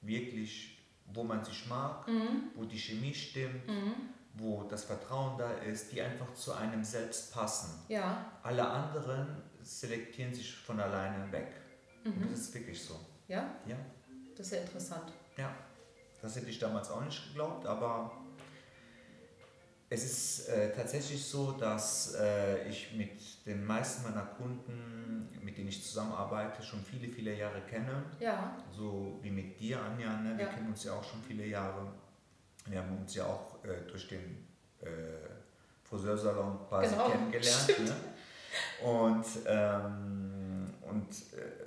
wirklich, 0.03 0.79
wo 1.07 1.25
man 1.25 1.43
sich 1.43 1.67
mag, 1.69 2.07
mhm. 2.07 2.51
wo 2.55 2.65
die 2.65 2.79
Chemie 2.79 3.15
stimmt. 3.15 3.67
Mhm 3.67 4.14
wo 4.35 4.65
das 4.65 4.85
Vertrauen 4.85 5.39
da 5.39 5.51
ist, 5.53 5.93
die 5.93 6.03
einfach 6.03 6.33
zu 6.35 6.53
einem 6.53 6.83
selbst 6.85 7.33
passen. 7.33 7.85
Ja. 7.89 8.25
Alle 8.43 8.67
anderen 8.69 9.43
selektieren 9.63 10.35
sich 10.35 10.55
von 10.55 10.81
alleine 10.81 11.31
weg. 11.33 11.53
Mhm. 12.05 12.23
Und 12.23 12.33
das 12.33 12.41
ist 12.41 12.55
wirklich 12.55 12.83
so. 12.83 12.99
Ja? 13.29 13.55
Ja. 13.67 13.77
Das 14.37 14.47
ist 14.47 14.53
ja 14.53 14.61
interessant. 14.61 15.13
Ja. 15.37 15.55
Das 16.21 16.37
hätte 16.37 16.49
ich 16.49 16.59
damals 16.59 16.91
auch 16.91 17.05
nicht 17.05 17.29
geglaubt, 17.29 17.67
aber 17.67 18.11
es 19.91 20.05
ist 20.05 20.49
äh, 20.49 20.73
tatsächlich 20.73 21.25
so, 21.25 21.53
dass 21.53 22.15
äh, 22.15 22.69
ich 22.69 22.93
mit 22.97 23.47
den 23.47 23.65
meisten 23.65 24.03
meiner 24.03 24.25
Kunden, 24.25 25.29
mit 25.43 25.57
denen 25.57 25.69
ich 25.69 25.85
zusammenarbeite, 25.85 26.63
schon 26.63 26.81
viele, 26.81 27.09
viele 27.09 27.37
Jahre 27.37 27.61
kenne. 27.63 28.05
Ja. 28.19 28.57
So 28.73 29.19
wie 29.23 29.31
mit 29.31 29.61
dir, 29.61 29.81
Anja. 29.81 30.17
Ne? 30.17 30.37
Wir 30.37 30.47
ja. 30.47 30.53
kennen 30.53 30.69
uns 30.69 30.85
ja 30.85 30.95
auch 30.95 31.05
schon 31.05 31.23
viele 31.23 31.47
Jahre. 31.47 31.93
Wir 32.67 32.79
haben 32.79 32.97
uns 32.99 33.15
ja 33.15 33.27
auch 33.27 33.63
äh, 33.65 33.87
durch 33.89 34.09
den 34.09 34.47
äh, 34.81 34.87
Friseursalon 35.83 36.67
quasi 36.69 36.91
genau. 36.91 37.11
kennengelernt. 37.11 37.69
Ne? 37.81 37.97
Und, 38.87 39.27
ähm, 39.47 40.75
und 40.83 41.11
äh, 41.11 41.65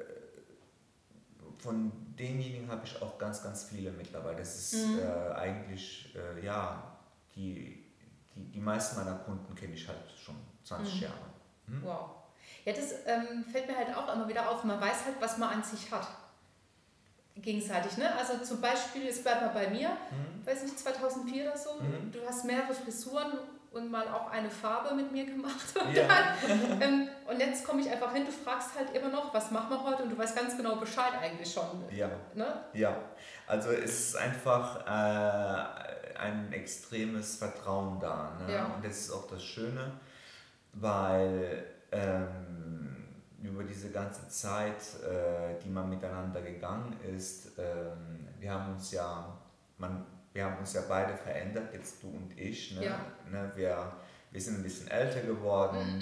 von 1.60 1.92
denjenigen 2.18 2.70
habe 2.70 2.86
ich 2.86 3.01
auch 3.01 3.18
ganz, 3.18 3.44
ganz 3.44 3.66
viele 3.66 3.92
mittlerweile. 3.92 4.38
Das 4.38 4.56
ist 4.56 4.88
mhm. 4.88 5.00
äh, 5.00 5.34
eigentlich, 5.34 6.16
äh, 6.16 6.44
ja, 6.44 6.98
die, 7.36 7.84
die, 8.34 8.51
die 8.51 8.60
meisten 8.60 8.98
meiner 8.98 9.18
Kunden 9.20 9.54
kenne 9.56 9.74
ich 9.74 9.88
halt 9.88 10.12
schon 10.18 10.36
20 10.63 10.96
mhm. 10.96 11.01
Jahre. 11.01 11.16
Hm? 11.68 11.82
Wow. 11.84 12.10
Ja, 12.66 12.74
das 12.74 12.94
ähm, 13.06 13.46
fällt 13.51 13.68
mir 13.68 13.77
halt 13.77 13.96
auch 13.96 14.13
immer 14.13 14.27
wieder 14.27 14.50
auf. 14.50 14.63
Man 14.63 14.80
weiß 14.80 15.06
halt, 15.06 15.16
was 15.20 15.38
man 15.38 15.50
an 15.50 15.63
sich 15.63 15.92
hat 15.92 16.08
gegenseitig. 17.41 17.98
Ne? 17.98 18.13
Also 18.15 18.38
zum 18.44 18.62
Beispiel, 18.62 19.06
jetzt 19.06 19.24
bleibt 19.24 19.41
mal 19.41 19.50
bei 19.50 19.70
mir, 19.70 19.89
mhm. 19.89 20.46
weiß 20.46 20.63
nicht, 20.63 20.79
2004 20.79 21.44
oder 21.44 21.58
so, 21.58 21.75
mhm. 21.75 22.12
du 22.12 22.20
hast 22.27 22.46
mehrere 22.46 22.74
Frisuren 22.74 23.39
und 23.72 23.91
mal 23.91 24.08
auch 24.08 24.32
eine 24.32 24.50
Farbe 24.50 24.96
mit 24.96 25.12
mir 25.12 25.25
gemacht. 25.25 25.65
Und, 25.86 25.94
ja. 25.94 26.08
dann, 26.08 26.82
ähm, 26.82 27.10
und 27.27 27.39
jetzt 27.39 27.65
komme 27.65 27.82
ich 27.82 27.91
einfach 27.91 28.13
hin, 28.13 28.25
du 28.25 28.32
fragst 28.32 28.75
halt 28.75 28.96
immer 28.96 29.10
noch, 29.10 29.34
was 29.34 29.51
machen 29.51 29.70
wir 29.70 29.84
heute 29.84 30.03
und 30.03 30.10
du 30.10 30.17
weißt 30.17 30.36
ganz 30.36 30.56
genau 30.58 30.77
Bescheid 30.77 31.12
eigentlich 31.22 31.51
schon. 31.51 31.84
Ja, 31.91 32.10
ne? 32.34 32.62
ja. 32.74 32.96
also 33.46 33.72
es 33.72 34.10
ist 34.10 34.15
einfach 34.15 34.88
äh, 34.88 36.20
ein 36.20 36.51
extremes 36.51 37.36
Vertrauen 37.36 38.00
da. 38.00 38.32
Ne? 38.39 38.53
Ja. 38.53 38.65
Und 38.65 38.84
das 38.84 38.98
ist 38.98 39.12
auch 39.12 39.27
das 39.27 39.44
Schöne, 39.44 39.91
weil... 40.74 41.65
Ähm, 41.91 42.97
über 43.44 43.63
diese 43.63 43.91
ganze 43.91 44.27
Zeit, 44.29 44.82
äh, 45.03 45.62
die 45.63 45.70
man 45.70 45.89
miteinander 45.89 46.41
gegangen 46.41 46.96
ist, 47.15 47.51
ähm, 47.58 48.27
wir 48.39 48.51
haben 48.51 48.74
uns 48.74 48.91
ja, 48.91 49.38
man, 49.77 50.06
wir 50.34 50.46
haben 50.46 50.58
uns 50.58 50.74
ja 50.74 50.82
beide 50.88 51.13
verändert, 51.15 51.74
jetzt 51.74 52.01
du 52.01 52.08
und 52.08 52.38
ich. 52.38 52.75
Ne? 52.75 52.86
Ja. 52.86 53.00
Ne? 53.29 53.51
Wir, 53.56 53.91
wir 54.32 54.41
sind 54.41 54.58
ein 54.58 54.63
bisschen 54.63 54.89
älter 54.89 55.22
geworden. 55.22 56.01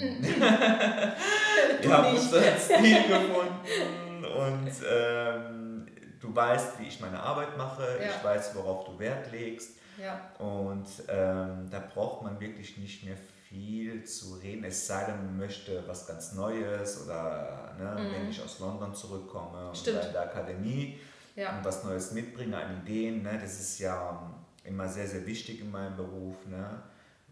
wir 1.80 1.96
haben 1.96 2.16
uns 2.16 2.32
als 2.32 2.68
Team 2.68 3.08
gefunden 3.08 4.24
und 4.24 4.72
ähm, 4.90 5.86
du 6.20 6.34
weißt, 6.34 6.78
wie 6.80 6.88
ich 6.88 7.00
meine 7.00 7.20
Arbeit 7.20 7.56
mache, 7.56 7.82
ja. 8.00 8.08
ich 8.08 8.24
weiß, 8.24 8.54
worauf 8.54 8.84
du 8.84 8.98
Wert 8.98 9.30
legst. 9.30 9.78
Ja. 9.98 10.30
Und 10.38 10.86
ähm, 11.08 11.68
da 11.70 11.80
braucht 11.92 12.22
man 12.22 12.38
wirklich 12.38 12.76
nicht 12.76 13.04
mehr 13.04 13.16
viel 13.16 13.35
viel 13.48 14.04
zu 14.04 14.34
reden, 14.34 14.64
es 14.64 14.86
sei 14.86 15.04
denn, 15.04 15.16
man 15.16 15.38
möchte 15.38 15.82
was 15.86 16.06
ganz 16.06 16.32
Neues 16.32 17.04
oder 17.04 17.74
ne, 17.78 18.02
mhm. 18.02 18.12
wenn 18.12 18.28
ich 18.30 18.42
aus 18.42 18.58
London 18.58 18.94
zurückkomme 18.94 19.68
und 19.68 19.86
in 19.86 19.94
der 19.94 20.22
Akademie, 20.22 20.98
ja. 21.36 21.56
und 21.56 21.64
was 21.64 21.84
Neues 21.84 22.12
mitbringen 22.12 22.54
an 22.54 22.82
Ideen. 22.82 23.22
Ne? 23.22 23.38
Das 23.40 23.60
ist 23.60 23.78
ja 23.78 24.32
immer 24.64 24.88
sehr, 24.88 25.06
sehr 25.06 25.24
wichtig 25.26 25.60
in 25.60 25.70
meinem 25.70 25.96
Beruf, 25.96 26.46
ne? 26.46 26.82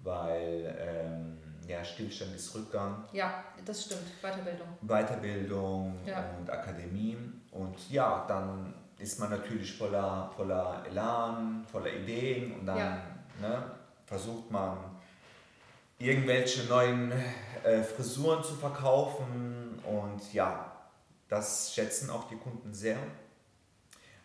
weil 0.02 0.76
ähm, 0.78 1.38
ja, 1.66 1.82
Stillstand 1.82 2.34
ist 2.34 2.54
Rückgang. 2.54 3.04
Ja, 3.12 3.44
das 3.64 3.84
stimmt. 3.84 4.02
Weiterbildung. 4.22 4.68
Weiterbildung 4.82 5.98
ja. 6.06 6.36
und 6.38 6.48
Akademie. 6.50 7.16
Und 7.50 7.90
ja, 7.90 8.24
dann 8.28 8.74
ist 8.98 9.18
man 9.18 9.30
natürlich 9.30 9.76
voller, 9.76 10.30
voller 10.36 10.84
Elan, 10.88 11.64
voller 11.70 11.92
Ideen 11.92 12.52
und 12.60 12.66
dann 12.66 12.78
ja. 12.78 12.98
ne, 13.40 13.64
versucht 14.06 14.50
man 14.50 14.93
irgendwelche 16.04 16.64
neuen 16.68 17.12
äh, 17.62 17.82
Frisuren 17.82 18.42
zu 18.42 18.54
verkaufen 18.54 19.80
und 19.84 20.32
ja, 20.32 20.72
das 21.28 21.72
schätzen 21.74 22.10
auch 22.10 22.28
die 22.28 22.36
Kunden 22.36 22.72
sehr. 22.74 22.98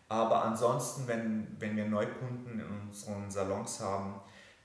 Aber 0.08 0.44
ansonsten, 0.44 1.08
wenn, 1.08 1.56
wenn 1.60 1.78
wir 1.78 1.86
Neukunden 1.86 2.60
in 2.60 2.66
unseren 2.66 3.30
Salons 3.30 3.80
haben, 3.80 4.20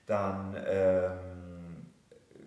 dann 0.06 0.56
ähm, 0.66 1.86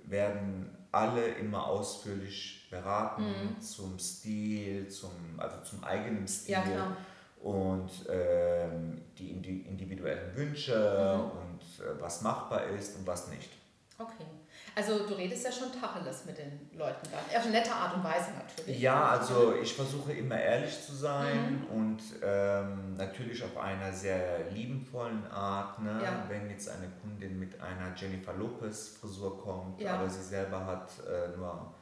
werden 0.06 0.76
alle 0.92 1.28
immer 1.28 1.68
ausführlich 1.68 2.68
beraten 2.72 3.24
mhm. 3.24 3.62
zum 3.62 4.00
Stil, 4.00 4.88
zum, 4.90 5.12
also 5.38 5.62
zum 5.64 5.84
eigenen 5.84 6.28
Stil 6.28 6.54
ja, 6.54 6.98
und 7.42 7.92
ähm, 8.10 9.02
die 9.18 9.30
individuellen 9.30 10.36
Wünsche 10.36 10.74
mhm. 10.76 11.40
und 11.40 11.86
äh, 11.86 12.02
was 12.02 12.22
machbar 12.22 12.66
ist 12.66 12.98
und 12.98 13.06
was 13.06 13.28
nicht. 13.28 13.52
Okay. 14.00 14.26
Also 14.78 15.08
du 15.08 15.16
redest 15.16 15.44
ja 15.44 15.52
schon 15.52 15.72
Tacheles 15.72 16.26
mit 16.26 16.38
den 16.38 16.70
Leuten 16.78 17.08
dann. 17.12 17.36
Auf 17.36 17.48
eine 17.48 17.52
nette 17.52 17.72
Art 17.72 17.96
und 17.96 18.04
Weise 18.04 18.30
natürlich. 18.38 18.80
Ja, 18.80 19.08
also 19.08 19.56
ich 19.60 19.74
versuche 19.74 20.14
immer 20.14 20.40
ehrlich 20.40 20.86
zu 20.86 20.94
sein 20.94 21.66
mhm. 21.68 21.76
und 21.76 22.00
ähm, 22.22 22.94
natürlich 22.96 23.44
auf 23.44 23.58
einer 23.58 23.92
sehr 23.92 24.52
liebenvollen 24.52 25.26
Art. 25.32 25.80
Ne? 25.82 26.00
Ja. 26.04 26.24
Wenn 26.30 26.48
jetzt 26.52 26.70
eine 26.70 26.90
Kundin 27.02 27.40
mit 27.40 27.60
einer 27.60 27.96
Jennifer 27.96 28.34
Lopez 28.34 29.00
Frisur 29.00 29.42
kommt, 29.42 29.82
ja. 29.82 29.96
aber 29.96 30.08
sie 30.08 30.22
selber 30.22 30.64
hat 30.64 30.92
äh, 31.08 31.36
nur 31.36 31.74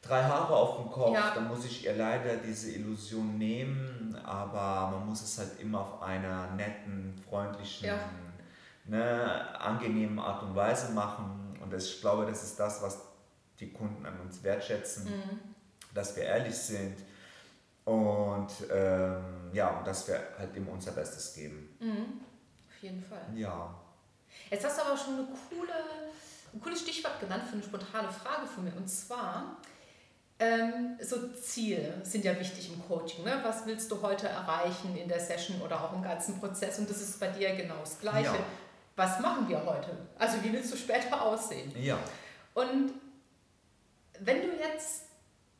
drei 0.00 0.22
Haare 0.22 0.54
auf 0.54 0.76
dem 0.76 0.92
Kopf, 0.92 1.14
ja. 1.14 1.32
dann 1.34 1.48
muss 1.48 1.64
ich 1.64 1.86
ihr 1.86 1.96
leider 1.96 2.36
diese 2.36 2.70
Illusion 2.70 3.36
nehmen, 3.36 4.16
aber 4.24 4.92
man 4.92 5.08
muss 5.08 5.22
es 5.22 5.38
halt 5.38 5.58
immer 5.58 5.80
auf 5.80 6.02
einer 6.02 6.52
netten, 6.52 7.20
freundlichen, 7.28 7.90
ne, 8.84 9.58
angenehmen 9.58 10.20
Art 10.20 10.44
und 10.44 10.54
Weise 10.54 10.92
machen 10.92 11.37
und 11.68 11.74
das, 11.74 11.84
ich 11.84 12.00
glaube, 12.00 12.24
das 12.24 12.42
ist 12.42 12.58
das, 12.58 12.80
was 12.80 12.98
die 13.60 13.70
Kunden 13.70 14.06
an 14.06 14.18
uns 14.20 14.42
wertschätzen, 14.42 15.04
mhm. 15.04 15.40
dass 15.92 16.16
wir 16.16 16.22
ehrlich 16.22 16.56
sind 16.56 16.96
und 17.84 18.48
ähm, 18.72 19.50
ja, 19.52 19.82
dass 19.84 20.08
wir 20.08 20.18
halt 20.38 20.56
immer 20.56 20.72
unser 20.72 20.92
Bestes 20.92 21.34
geben. 21.34 21.76
Mhm. 21.78 22.22
Auf 22.70 22.82
jeden 22.82 23.02
Fall. 23.02 23.20
Ja. 23.34 23.74
Jetzt 24.50 24.64
hast 24.64 24.78
du 24.78 24.82
aber 24.82 24.96
schon 24.96 25.14
eine 25.14 25.28
coole, 25.50 25.74
ein 26.54 26.60
cooles 26.62 26.80
Stichwort 26.80 27.20
genannt 27.20 27.44
für 27.46 27.54
eine 27.54 27.62
spontane 27.62 28.10
Frage 28.10 28.46
von 28.46 28.64
mir. 28.64 28.74
Und 28.74 28.88
zwar, 28.88 29.58
ähm, 30.38 30.96
so 31.02 31.32
Ziele 31.34 32.00
sind 32.02 32.24
ja 32.24 32.38
wichtig 32.40 32.72
im 32.72 32.82
Coaching. 32.88 33.24
Ne? 33.24 33.40
Was 33.42 33.66
willst 33.66 33.90
du 33.90 34.00
heute 34.00 34.26
erreichen 34.26 34.96
in 34.96 35.06
der 35.06 35.20
Session 35.20 35.60
oder 35.60 35.84
auch 35.84 35.92
im 35.92 36.02
ganzen 36.02 36.40
Prozess? 36.40 36.78
Und 36.78 36.88
das 36.88 37.02
ist 37.02 37.20
bei 37.20 37.28
dir 37.28 37.54
genau 37.56 37.80
das 37.80 37.98
Gleiche. 37.98 38.36
Ja 38.36 38.46
was 38.98 39.20
machen 39.20 39.48
wir 39.48 39.64
heute? 39.64 39.96
Also 40.18 40.42
wie 40.42 40.52
willst 40.52 40.72
du 40.72 40.76
später 40.76 41.22
aussehen? 41.22 41.72
Ja. 41.80 41.98
Und 42.52 42.92
wenn 44.18 44.42
du 44.42 44.48
jetzt 44.56 45.04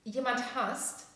jemand 0.02 0.42
hast, 0.54 1.06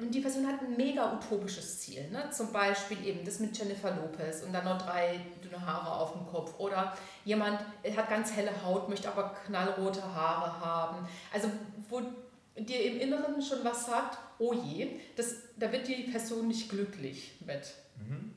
und 0.00 0.14
die 0.14 0.20
Person 0.20 0.46
hat 0.46 0.60
ein 0.60 0.76
mega 0.76 1.14
utopisches 1.14 1.80
Ziel, 1.80 2.10
ne? 2.10 2.28
zum 2.30 2.52
Beispiel 2.52 3.06
eben 3.06 3.24
das 3.24 3.38
mit 3.38 3.56
Jennifer 3.56 3.94
Lopez 3.94 4.42
und 4.42 4.52
dann 4.52 4.64
noch 4.64 4.82
drei 4.82 5.20
dünne 5.42 5.64
Haare 5.64 5.92
auf 5.92 6.12
dem 6.12 6.26
Kopf 6.26 6.58
oder 6.58 6.94
jemand 7.24 7.60
hat 7.96 8.10
ganz 8.10 8.32
helle 8.32 8.52
Haut, 8.62 8.88
möchte 8.88 9.08
aber 9.08 9.34
knallrote 9.46 10.02
Haare 10.02 10.60
haben. 10.60 11.08
Also 11.32 11.48
wo 11.88 12.02
dir 12.56 12.84
im 12.84 13.00
Inneren 13.00 13.40
schon 13.40 13.64
was 13.64 13.86
sagt, 13.86 14.18
oh 14.38 14.52
je, 14.52 14.98
das, 15.16 15.36
da 15.56 15.70
wird 15.72 15.88
die 15.88 16.02
Person 16.10 16.48
nicht 16.48 16.68
glücklich 16.68 17.36
mit. 17.46 17.62
Mhm. 17.96 18.34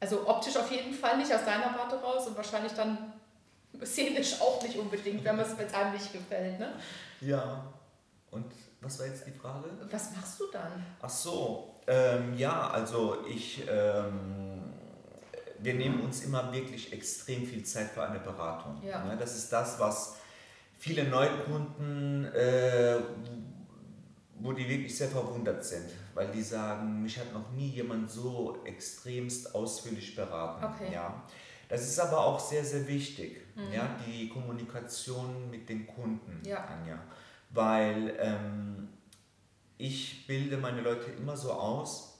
Also 0.00 0.28
optisch 0.28 0.56
auf 0.56 0.70
jeden 0.70 0.94
Fall 0.94 1.16
nicht 1.18 1.32
aus 1.32 1.44
deiner 1.44 1.76
Warte 1.76 1.96
raus 1.96 2.26
und 2.28 2.36
wahrscheinlich 2.36 2.72
dann 2.72 3.12
szenisch 3.84 4.40
auch 4.40 4.62
nicht 4.62 4.76
unbedingt, 4.76 5.24
wenn 5.24 5.38
es 5.38 5.56
mit 5.56 5.74
einem 5.74 5.92
nicht 5.92 6.12
gefällt. 6.12 6.58
Ne? 6.58 6.72
Ja. 7.20 7.64
Und 8.30 8.52
was 8.80 8.98
war 8.98 9.06
jetzt 9.06 9.26
die 9.26 9.32
Frage? 9.32 9.68
Was 9.90 10.14
machst 10.14 10.38
du 10.38 10.44
dann? 10.52 10.84
Ach 11.00 11.08
so, 11.08 11.74
ähm, 11.86 12.36
ja, 12.36 12.70
also 12.70 13.24
ich, 13.26 13.64
ähm, 13.68 14.72
wir 15.58 15.74
nehmen 15.74 16.00
uns 16.00 16.22
immer 16.22 16.52
wirklich 16.52 16.92
extrem 16.92 17.46
viel 17.46 17.64
Zeit 17.64 17.90
für 17.90 18.02
eine 18.02 18.20
Beratung. 18.20 18.80
Ja. 18.84 19.04
Ne? 19.04 19.16
Das 19.16 19.36
ist 19.36 19.52
das, 19.52 19.80
was 19.80 20.16
viele 20.78 21.04
Neukunden, 21.04 22.26
äh, 22.26 22.98
wo 24.40 24.52
die 24.52 24.68
wirklich 24.68 24.96
sehr 24.96 25.08
verwundert 25.08 25.64
sind, 25.64 25.86
weil 26.14 26.28
die 26.28 26.42
sagen, 26.42 27.02
mich 27.02 27.18
hat 27.18 27.32
noch 27.32 27.50
nie 27.52 27.68
jemand 27.68 28.10
so 28.10 28.58
extremst 28.64 29.54
ausführlich 29.54 30.14
beraten. 30.14 30.64
Okay. 30.64 30.92
Ja. 30.92 31.22
Das 31.68 31.82
ist 31.82 31.98
aber 31.98 32.18
auch 32.24 32.40
sehr, 32.40 32.64
sehr 32.64 32.86
wichtig, 32.88 33.42
mhm. 33.54 33.72
ja, 33.72 33.96
die 34.06 34.28
Kommunikation 34.28 35.50
mit 35.50 35.68
den 35.68 35.86
Kunden, 35.86 36.40
ja. 36.42 36.64
Anja. 36.64 36.98
Weil 37.50 38.16
ähm, 38.18 38.88
ich 39.76 40.26
bilde 40.26 40.56
meine 40.56 40.80
Leute 40.80 41.10
immer 41.12 41.36
so 41.36 41.52
aus, 41.52 42.18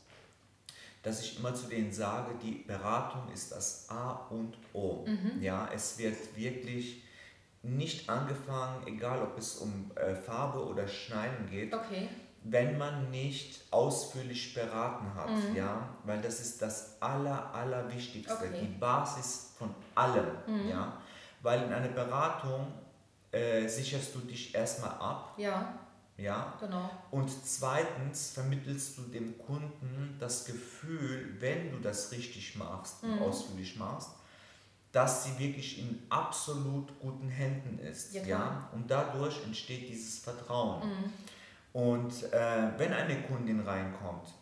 dass 1.02 1.22
ich 1.22 1.38
immer 1.38 1.54
zu 1.54 1.66
denen 1.68 1.92
sage, 1.92 2.34
die 2.42 2.64
Beratung 2.66 3.32
ist 3.32 3.52
das 3.52 3.88
A 3.88 4.12
und 4.30 4.58
O. 4.74 5.06
Mhm. 5.06 5.42
Ja, 5.42 5.70
es 5.74 5.98
wird 5.98 6.36
wirklich 6.36 7.02
nicht 7.62 8.08
angefangen, 8.08 8.86
egal 8.86 9.22
ob 9.22 9.38
es 9.38 9.56
um 9.56 9.90
äh, 9.96 10.14
Farbe 10.14 10.64
oder 10.64 10.86
Schneiden 10.86 11.48
geht, 11.50 11.74
okay. 11.74 12.08
wenn 12.44 12.78
man 12.78 13.10
nicht 13.10 13.64
ausführlich 13.72 14.54
beraten 14.54 15.12
hat, 15.14 15.30
mhm. 15.30 15.56
ja, 15.56 15.88
weil 16.04 16.20
das 16.20 16.40
ist 16.40 16.62
das 16.62 17.00
aller 17.00 17.52
allerwichtigste, 17.52 18.32
okay. 18.32 18.60
die 18.60 18.78
Basis 18.78 19.54
von 19.58 19.74
allem, 19.94 20.26
mhm. 20.46 20.68
ja, 20.68 21.00
weil 21.42 21.62
in 21.64 21.72
einer 21.72 21.88
Beratung 21.88 22.72
äh, 23.32 23.66
sicherst 23.66 24.14
du 24.14 24.20
dich 24.20 24.54
erstmal 24.54 24.92
ab, 24.92 25.34
ja, 25.36 25.74
ja, 26.16 26.56
genau, 26.58 26.90
und 27.10 27.30
zweitens 27.44 28.30
vermittelst 28.30 28.98
du 28.98 29.02
dem 29.02 29.38
Kunden 29.38 30.16
das 30.18 30.44
Gefühl, 30.44 31.36
wenn 31.38 31.70
du 31.70 31.78
das 31.78 32.10
richtig 32.12 32.56
machst 32.56 33.02
und 33.02 33.16
mhm. 33.16 33.22
ausführlich 33.22 33.76
machst, 33.76 34.10
dass 34.92 35.24
sie 35.24 35.38
wirklich 35.38 35.80
in 35.80 36.02
absolut 36.08 36.98
guten 37.00 37.28
Händen 37.28 37.78
ist. 37.78 38.14
Ja, 38.14 38.22
ja? 38.22 38.68
Und 38.72 38.90
dadurch 38.90 39.42
entsteht 39.44 39.88
dieses 39.88 40.18
Vertrauen. 40.18 40.88
Mhm. 40.88 41.12
Und 41.72 42.32
äh, 42.32 42.70
wenn 42.78 42.92
eine 42.92 43.22
Kundin 43.22 43.60
reinkommt 43.60 44.32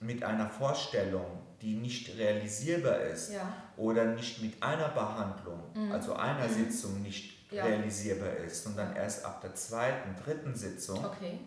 mit 0.00 0.22
einer 0.22 0.48
Vorstellung, 0.48 1.40
die 1.62 1.76
nicht 1.76 2.16
realisierbar 2.18 3.00
ist 3.00 3.32
ja. 3.32 3.50
oder 3.78 4.04
nicht 4.04 4.42
mit 4.42 4.62
einer 4.62 4.88
Behandlung, 4.88 5.60
mhm. 5.74 5.92
also 5.92 6.14
einer 6.14 6.46
mhm. 6.46 6.52
Sitzung 6.52 7.02
nicht 7.02 7.50
ja. 7.50 7.64
realisierbar 7.64 8.36
ist, 8.36 8.64
sondern 8.64 8.94
erst 8.94 9.24
ab 9.24 9.40
der 9.40 9.54
zweiten, 9.54 10.14
dritten 10.22 10.54
Sitzung, 10.54 11.02
okay. 11.04 11.40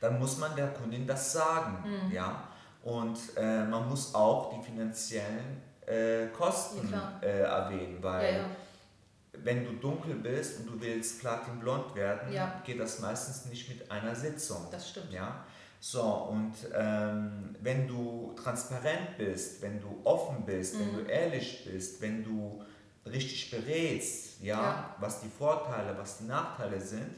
dann 0.00 0.18
muss 0.18 0.38
man 0.38 0.56
der 0.56 0.68
Kundin 0.68 1.06
das 1.06 1.32
sagen. 1.32 1.84
Mhm. 1.84 2.12
Ja? 2.12 2.48
Und 2.82 3.18
äh, 3.36 3.64
man 3.64 3.86
muss 3.88 4.14
auch 4.14 4.54
die 4.54 4.64
finanziellen 4.64 5.67
äh, 5.88 6.28
Kosten 6.28 6.88
ja, 6.90 7.18
äh, 7.22 7.40
erwähnen, 7.40 7.98
weil 8.02 8.32
ja, 8.32 8.38
ja. 8.38 8.46
wenn 9.32 9.64
du 9.64 9.72
dunkel 9.72 10.14
bist 10.16 10.60
und 10.60 10.66
du 10.66 10.80
willst 10.80 11.20
platinblond 11.20 11.94
werden, 11.94 12.32
geht 12.64 12.78
das 12.78 12.98
meistens 13.00 13.46
nicht 13.46 13.68
mit 13.68 13.90
einer 13.90 14.14
Sitzung. 14.14 14.66
Das 14.70 14.90
stimmt. 14.90 15.12
Ja? 15.12 15.44
So, 15.80 16.02
und 16.02 16.54
ähm, 16.74 17.54
wenn 17.60 17.86
du 17.86 18.34
transparent 18.42 19.16
bist, 19.16 19.62
wenn 19.62 19.80
du 19.80 20.00
offen 20.04 20.44
bist, 20.44 20.74
mhm. 20.74 20.80
wenn 20.80 20.94
du 21.04 21.10
ehrlich 21.10 21.64
bist, 21.64 22.02
wenn 22.02 22.24
du 22.24 22.62
richtig 23.06 23.50
berätst, 23.50 24.42
ja, 24.42 24.94
was 24.98 25.20
die 25.20 25.28
Vorteile, 25.28 25.96
was 25.96 26.18
die 26.18 26.24
Nachteile 26.24 26.80
sind, 26.80 27.14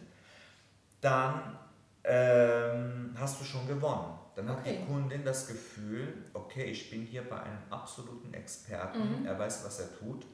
dann 1.00 1.58
ähm, 2.04 3.14
hast 3.18 3.40
du 3.40 3.44
schon 3.44 3.66
gewonnen. 3.66 4.19
Dann 4.40 4.56
hat 4.56 4.60
okay. 4.60 4.78
die 4.80 4.86
Kundin 4.86 5.24
das 5.24 5.46
Gefühl, 5.46 6.14
okay, 6.32 6.64
ich 6.64 6.90
bin 6.90 7.02
hier 7.02 7.28
bei 7.28 7.42
einem 7.42 7.58
absoluten 7.68 8.32
Experten, 8.32 9.20
mhm. 9.20 9.26
er 9.26 9.38
weiß, 9.38 9.64
was 9.64 9.80
er 9.80 9.98
tut. 9.98 10.24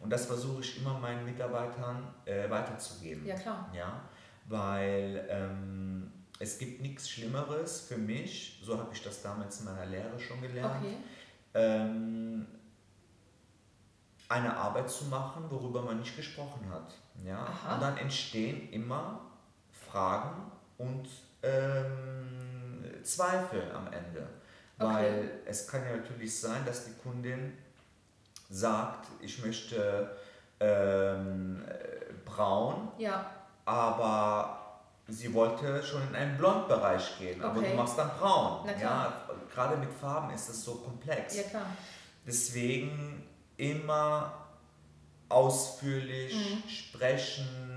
Und 0.00 0.10
das 0.10 0.26
versuche 0.26 0.62
ich 0.62 0.80
immer 0.80 0.98
meinen 0.98 1.24
Mitarbeitern 1.24 2.12
äh, 2.24 2.48
weiterzugeben. 2.50 3.26
Ja, 3.26 3.36
klar. 3.36 3.70
Ja, 3.72 4.00
weil 4.48 5.26
ähm, 5.28 6.10
es 6.38 6.58
gibt 6.58 6.80
nichts 6.80 7.10
Schlimmeres 7.10 7.82
für 7.82 7.98
mich, 7.98 8.60
so 8.64 8.78
habe 8.78 8.92
ich 8.92 9.02
das 9.02 9.22
damals 9.22 9.60
in 9.60 9.66
meiner 9.66 9.86
Lehre 9.86 10.18
schon 10.18 10.40
gelernt, 10.40 10.82
okay. 10.82 10.96
ähm, 11.54 12.46
eine 14.28 14.56
Arbeit 14.56 14.90
zu 14.90 15.04
machen, 15.04 15.44
worüber 15.50 15.82
man 15.82 16.00
nicht 16.00 16.16
gesprochen 16.16 16.68
hat. 16.70 16.94
Ja? 17.24 17.46
Und 17.72 17.82
dann 17.82 17.98
entstehen 17.98 18.72
immer 18.72 19.20
Fragen 19.70 20.50
und 20.78 21.06
ähm, 21.42 22.31
Zweifel 23.02 23.70
am 23.74 23.86
Ende. 23.86 24.26
Weil 24.78 25.14
okay. 25.14 25.30
es 25.46 25.66
kann 25.66 25.84
ja 25.84 25.96
natürlich 25.96 26.38
sein, 26.38 26.64
dass 26.64 26.86
die 26.86 26.94
Kundin 27.02 27.56
sagt, 28.50 29.06
ich 29.20 29.44
möchte 29.44 30.16
ähm, 30.60 31.64
braun, 32.24 32.88
ja. 32.98 33.30
aber 33.64 34.80
sie 35.08 35.32
wollte 35.32 35.82
schon 35.82 36.02
in 36.08 36.14
einen 36.14 36.36
Blondbereich 36.36 37.18
gehen, 37.18 37.42
okay. 37.42 37.50
aber 37.50 37.62
du 37.62 37.74
machst 37.74 37.98
dann 37.98 38.10
braun. 38.18 38.68
Ja, 38.80 39.12
gerade 39.52 39.76
mit 39.76 39.90
Farben 39.92 40.32
ist 40.34 40.48
das 40.48 40.62
so 40.62 40.76
komplex. 40.76 41.36
Ja, 41.36 41.42
klar. 41.44 41.66
Deswegen 42.26 43.26
immer 43.56 44.32
ausführlich 45.28 46.34
mhm. 46.34 46.68
sprechen, 46.68 47.71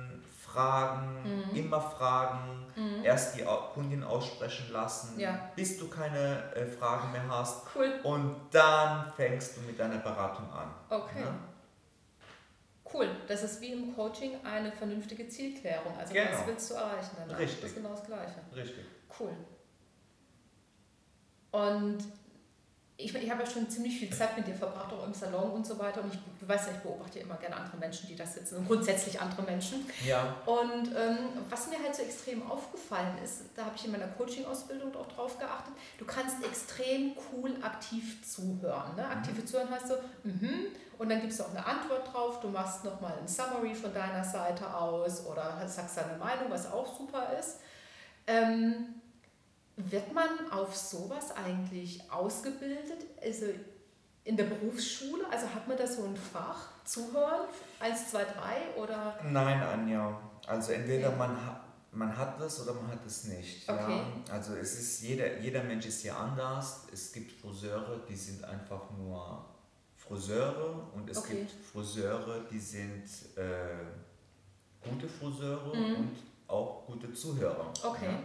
fragen, 0.55 1.17
mhm. 1.23 1.55
immer 1.55 1.81
fragen, 1.81 2.65
mhm. 2.75 3.03
erst 3.03 3.37
die 3.37 3.43
Kundin 3.73 4.03
aussprechen 4.03 4.71
lassen, 4.71 5.19
ja. 5.19 5.51
bis 5.55 5.77
du 5.77 5.87
keine 5.89 6.53
äh, 6.55 6.65
Fragen 6.65 7.11
mehr 7.11 7.27
hast. 7.29 7.63
Cool. 7.75 7.99
Und 8.03 8.35
dann 8.51 9.11
fängst 9.13 9.57
du 9.57 9.61
mit 9.61 9.79
deiner 9.79 9.97
Beratung 9.97 10.49
an. 10.51 10.73
Okay. 10.89 11.21
Ja? 11.21 11.35
Cool, 12.93 13.09
das 13.27 13.43
ist 13.43 13.59
wie 13.61 13.73
im 13.73 13.93
Coaching 13.95 14.33
eine 14.45 14.71
vernünftige 14.71 15.27
Zielklärung. 15.27 15.97
Also 15.97 16.13
genau. 16.13 16.31
was 16.31 16.47
willst 16.47 16.71
du 16.71 16.75
erreichen? 16.75 17.11
Dann 17.17 17.35
Richtig. 17.35 17.61
Das 17.61 17.69
ist 17.71 17.75
genau 17.75 17.89
das 17.89 18.05
Gleiche. 18.05 18.35
Richtig. 18.55 18.85
Cool. 19.19 19.31
Und 21.51 21.97
ich, 22.97 23.13
ich 23.13 23.29
habe 23.29 23.43
ja 23.43 23.49
schon 23.49 23.69
ziemlich 23.69 23.99
viel 23.99 24.09
Zeit 24.09 24.37
mit 24.37 24.47
dir 24.47 24.55
verbracht, 24.55 24.93
auch 24.93 25.05
im 25.05 25.13
Salon 25.13 25.51
und 25.51 25.67
so 25.67 25.77
weiter. 25.77 26.01
Und 26.01 26.13
ich, 26.13 26.19
du 26.39 26.47
weißt 26.47 26.67
ja, 26.67 26.73
ich 26.73 26.79
beobachte 26.79 27.19
immer 27.19 27.35
gerne 27.35 27.57
andere 27.57 27.75
Menschen, 27.77 28.07
die 28.07 28.15
da 28.15 28.25
sitzen 28.25 28.57
und 28.57 28.67
grundsätzlich 28.67 29.19
andere 29.19 29.41
Menschen. 29.41 29.85
Ja. 30.05 30.37
Und 30.45 30.95
ähm, 30.95 31.17
was 31.49 31.67
mir 31.67 31.77
halt 31.83 31.93
so 31.93 32.03
extrem 32.03 32.49
aufgefallen 32.49 33.17
ist, 33.21 33.41
da 33.53 33.65
habe 33.65 33.75
ich 33.75 33.83
in 33.83 33.91
meiner 33.91 34.07
Coaching-Ausbildung 34.07 34.95
auch 34.95 35.07
drauf 35.07 35.37
geachtet, 35.37 35.73
du 35.97 36.05
kannst 36.05 36.41
extrem 36.45 37.11
cool 37.33 37.51
aktiv 37.61 38.25
zuhören. 38.25 38.95
Ne? 38.95 39.05
Aktive 39.05 39.41
mhm. 39.41 39.47
Zuhören 39.47 39.69
heißt 39.69 39.89
so, 39.89 39.95
mhm, 40.23 40.67
und 40.97 41.09
dann 41.09 41.19
gibst 41.19 41.39
du 41.39 41.43
auch 41.43 41.49
eine 41.49 41.65
Antwort 41.65 42.13
drauf, 42.13 42.39
du 42.39 42.47
machst 42.47 42.85
nochmal 42.85 43.17
ein 43.21 43.27
Summary 43.27 43.75
von 43.75 43.93
deiner 43.93 44.23
Seite 44.23 44.73
aus 44.73 45.25
oder 45.25 45.67
sagst 45.67 45.97
deine 45.97 46.17
Meinung, 46.17 46.45
was 46.49 46.71
auch 46.71 46.97
super 46.97 47.37
ist. 47.37 47.59
Ähm, 48.25 49.01
wird 49.77 50.13
man 50.13 50.51
auf 50.51 50.75
sowas 50.75 51.35
eigentlich 51.35 52.09
ausgebildet? 52.11 53.05
Also 53.21 53.47
in 54.23 54.37
der 54.37 54.45
Berufsschule? 54.45 55.23
Also 55.31 55.47
hat 55.47 55.67
man 55.67 55.77
da 55.77 55.85
so 55.85 56.03
ein 56.03 56.15
Fach? 56.15 56.69
Zuhören? 56.83 57.47
Eins, 57.79 58.11
zwei, 58.11 58.23
drei? 58.23 58.81
Oder? 58.81 59.19
Nein, 59.23 59.61
Anja. 59.61 60.19
Also 60.47 60.71
entweder 60.73 61.09
okay. 61.09 61.17
man, 61.17 61.45
ha 61.45 61.61
man 61.91 62.15
hat 62.15 62.39
das 62.39 62.61
oder 62.61 62.73
man 62.73 62.87
hat 62.87 63.05
es 63.05 63.23
nicht. 63.25 63.67
Okay. 63.69 63.97
Ja? 63.97 64.33
Also 64.33 64.55
es 64.55 64.79
ist 64.79 65.01
jeder, 65.01 65.39
jeder 65.39 65.63
Mensch 65.63 65.85
ist 65.85 66.03
ja 66.03 66.17
anders. 66.17 66.87
Es 66.91 67.11
gibt 67.11 67.31
Friseure, 67.31 67.99
die 68.07 68.15
sind 68.15 68.43
einfach 68.43 68.91
nur 68.97 69.45
Friseure 69.95 70.91
und 70.93 71.09
es 71.09 71.17
okay. 71.17 71.37
gibt 71.37 71.51
Friseure, 71.51 72.41
die 72.51 72.59
sind 72.59 73.03
äh, 73.37 73.85
gute 74.87 75.07
Friseure 75.07 75.73
mhm. 75.73 75.95
und 75.95 76.17
auch 76.47 76.85
gute 76.85 77.13
Zuhörer. 77.13 77.71
Okay. 77.83 78.05
Ja? 78.05 78.19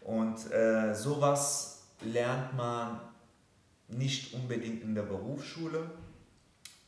Und 0.00 0.50
äh, 0.52 0.94
sowas 0.94 1.82
lernt 2.00 2.56
man 2.56 3.00
nicht 3.88 4.34
unbedingt 4.34 4.82
in 4.82 4.94
der 4.94 5.02
Berufsschule. 5.02 5.90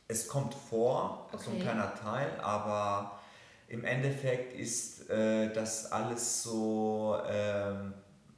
Es 0.07 0.27
kommt 0.27 0.53
vor, 0.53 1.29
okay. 1.31 1.43
so 1.43 1.51
ein 1.51 1.59
kleiner 1.61 1.93
Teil, 1.95 2.29
aber 2.41 3.19
im 3.67 3.85
Endeffekt 3.85 4.53
ist 4.53 5.09
äh, 5.09 5.51
das 5.53 5.91
alles 5.91 6.43
so, 6.43 7.17
ähm, 7.25 7.93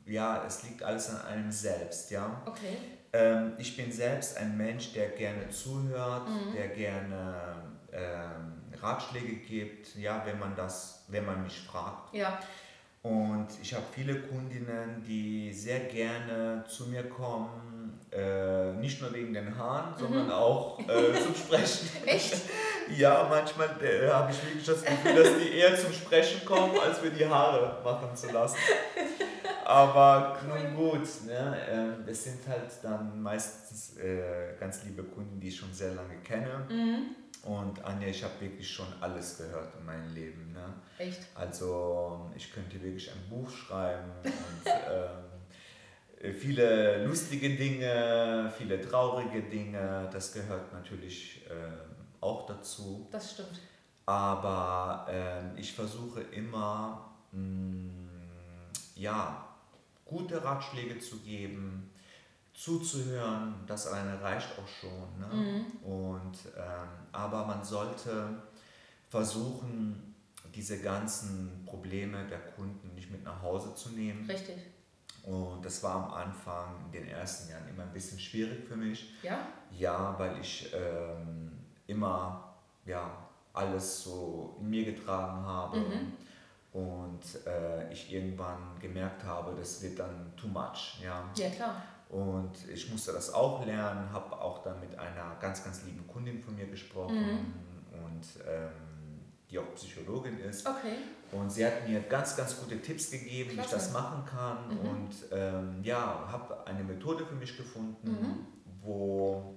ja, 0.05 0.43
es 0.45 0.63
liegt 0.63 0.83
alles 0.83 1.09
an 1.09 1.21
einem 1.25 1.51
selbst, 1.51 2.11
ja. 2.11 2.41
Okay. 2.45 2.77
Ähm, 3.13 3.53
ich 3.57 3.75
bin 3.75 3.91
selbst 3.91 4.37
ein 4.37 4.55
Mensch, 4.57 4.93
der 4.93 5.09
gerne 5.09 5.49
zuhört, 5.49 6.29
mhm. 6.29 6.53
der 6.53 6.67
gerne 6.69 7.55
ähm, 7.91 8.61
Ratschläge 8.79 9.37
gibt, 9.37 9.95
ja, 9.95 10.23
wenn 10.25 10.37
man 10.39 10.55
das, 10.55 11.05
wenn 11.07 11.25
man 11.25 11.43
mich 11.43 11.59
fragt. 11.61 12.13
Ja. 12.13 12.39
Und 13.03 13.47
ich 13.61 13.73
habe 13.73 13.83
viele 13.93 14.15
Kundinnen, 14.21 15.03
die 15.05 15.51
sehr 15.51 15.81
gerne 15.81 16.63
zu 16.65 16.87
mir 16.87 17.03
kommen, 17.03 17.99
äh, 18.09 18.71
nicht 18.73 19.01
nur 19.01 19.13
wegen 19.13 19.33
den 19.33 19.57
Haaren, 19.57 19.93
mhm. 19.93 19.99
sondern 19.99 20.31
auch 20.31 20.79
äh, 20.79 21.13
zum 21.23 21.35
Sprechen. 21.35 21.89
Echt? 22.05 22.35
Ja, 22.97 23.25
manchmal 23.29 23.69
äh, 23.81 24.09
habe 24.09 24.29
ich 24.29 24.43
wirklich 24.43 24.65
das 24.65 24.83
Gefühl, 24.83 25.15
dass 25.15 25.37
die 25.37 25.57
eher 25.57 25.73
zum 25.79 25.93
Sprechen 25.93 26.43
kommen, 26.43 26.77
als 26.77 27.01
mir 27.01 27.11
die 27.11 27.25
Haare 27.25 27.81
machen 27.81 28.13
zu 28.13 28.29
lassen. 28.29 28.57
Aber 29.63 30.37
nun 30.45 30.75
gut, 30.75 31.07
ne? 31.25 31.57
Ähm, 31.71 32.03
es 32.05 32.25
sind 32.25 32.45
halt 32.45 32.69
dann 32.81 33.21
meistens 33.21 33.95
äh, 33.97 34.57
ganz 34.59 34.83
liebe 34.83 35.01
Kunden, 35.03 35.39
die 35.39 35.47
ich 35.47 35.55
schon 35.55 35.73
sehr 35.73 35.93
lange 35.93 36.17
kenne. 36.25 36.67
Mhm. 36.69 37.15
Und 37.43 37.83
Anja, 37.83 38.07
ich 38.07 38.23
habe 38.23 38.39
wirklich 38.39 38.69
schon 38.69 38.87
alles 39.01 39.37
gehört 39.37 39.75
in 39.77 39.85
meinem 39.85 40.13
Leben. 40.13 40.53
Ne? 40.53 40.73
Echt? 40.97 41.19
Also 41.35 42.31
ich 42.35 42.53
könnte 42.53 42.81
wirklich 42.81 43.11
ein 43.11 43.29
Buch 43.29 43.49
schreiben 43.49 44.11
und 44.23 44.31
ähm, 44.65 46.33
viele 46.39 47.05
lustige 47.05 47.49
Dinge, 47.55 48.51
viele 48.57 48.81
traurige 48.81 49.41
Dinge, 49.41 50.09
das 50.13 50.31
gehört 50.31 50.71
natürlich 50.71 51.45
äh, 51.49 52.21
auch 52.21 52.45
dazu. 52.45 53.09
Das 53.11 53.31
stimmt. 53.31 53.59
Aber 54.05 55.07
äh, 55.09 55.59
ich 55.59 55.73
versuche 55.73 56.21
immer, 56.21 57.13
mh, 57.31 57.39
mm, 57.39 58.09
ja, 58.95 59.49
gute 60.05 60.43
Ratschläge 60.43 60.99
zu 60.99 61.19
geben, 61.19 61.92
zuzuhören, 62.53 63.55
das 63.65 63.87
alleine 63.87 64.21
reicht 64.21 64.49
auch 64.59 64.67
schon. 64.67 65.19
Ne? 65.19 65.27
Mhm. 65.33 65.87
Und, 65.87 66.37
ähm, 66.55 66.87
aber 67.11 67.45
man 67.45 67.63
sollte 67.63 68.29
versuchen, 69.09 70.15
diese 70.53 70.81
ganzen 70.81 71.63
Probleme 71.65 72.25
der 72.27 72.39
Kunden 72.39 72.93
nicht 72.93 73.11
mit 73.11 73.23
nach 73.23 73.41
Hause 73.41 73.73
zu 73.75 73.89
nehmen. 73.89 74.29
Richtig. 74.29 74.57
Und 75.23 75.63
das 75.65 75.81
war 75.83 75.95
am 75.95 76.13
Anfang, 76.13 76.85
in 76.85 76.91
den 76.91 77.07
ersten 77.09 77.49
Jahren, 77.49 77.67
immer 77.69 77.83
ein 77.83 77.93
bisschen 77.93 78.19
schwierig 78.19 78.67
für 78.67 78.75
mich. 78.75 79.13
Ja? 79.23 79.47
Ja, 79.71 80.15
weil 80.19 80.39
ich 80.39 80.71
ähm, 80.73 81.51
immer 81.87 82.55
ja, 82.85 83.09
alles 83.53 84.03
so 84.03 84.57
in 84.59 84.69
mir 84.69 84.85
getragen 84.85 85.45
habe. 85.45 85.79
Mhm. 85.79 86.13
Und 86.73 87.21
äh, 87.45 87.91
ich 87.93 88.11
irgendwann 88.11 88.79
gemerkt 88.79 89.23
habe, 89.23 89.55
das 89.57 89.81
wird 89.81 89.99
dann 89.99 90.33
too 90.35 90.47
much. 90.47 90.99
Ja, 91.03 91.29
ja 91.35 91.49
klar. 91.49 91.83
Und 92.13 92.51
ich 92.71 92.91
musste 92.91 93.11
das 93.11 93.33
auch 93.33 93.65
lernen, 93.65 94.13
habe 94.13 94.39
auch 94.39 94.61
dann 94.61 94.79
mit 94.79 94.97
einer 94.99 95.35
ganz, 95.41 95.63
ganz 95.63 95.83
lieben 95.83 96.05
Kundin 96.07 96.39
von 96.39 96.55
mir 96.55 96.67
gesprochen 96.67 97.17
mhm. 97.17 98.03
und 98.05 98.23
ähm, 98.47 98.69
die 99.49 99.57
auch 99.57 99.73
Psychologin 99.73 100.37
ist. 100.37 100.67
Okay. 100.67 100.97
Und 101.31 101.51
sie 101.51 101.65
hat 101.65 101.89
mir 101.89 102.01
ganz, 102.01 102.37
ganz 102.37 102.59
gute 102.59 102.79
Tipps 102.79 103.09
gegeben, 103.09 103.53
Klasse. 103.53 103.57
wie 103.57 103.63
ich 103.63 103.71
das 103.71 103.93
machen 103.93 104.23
kann. 104.27 104.57
Mhm. 104.69 104.89
Und 104.89 105.09
ähm, 105.31 105.79
ja, 105.81 106.27
habe 106.31 106.67
eine 106.67 106.83
Methode 106.83 107.25
für 107.25 107.33
mich 107.33 107.57
gefunden, 107.57 108.11
mhm. 108.11 108.45
wo 108.83 109.55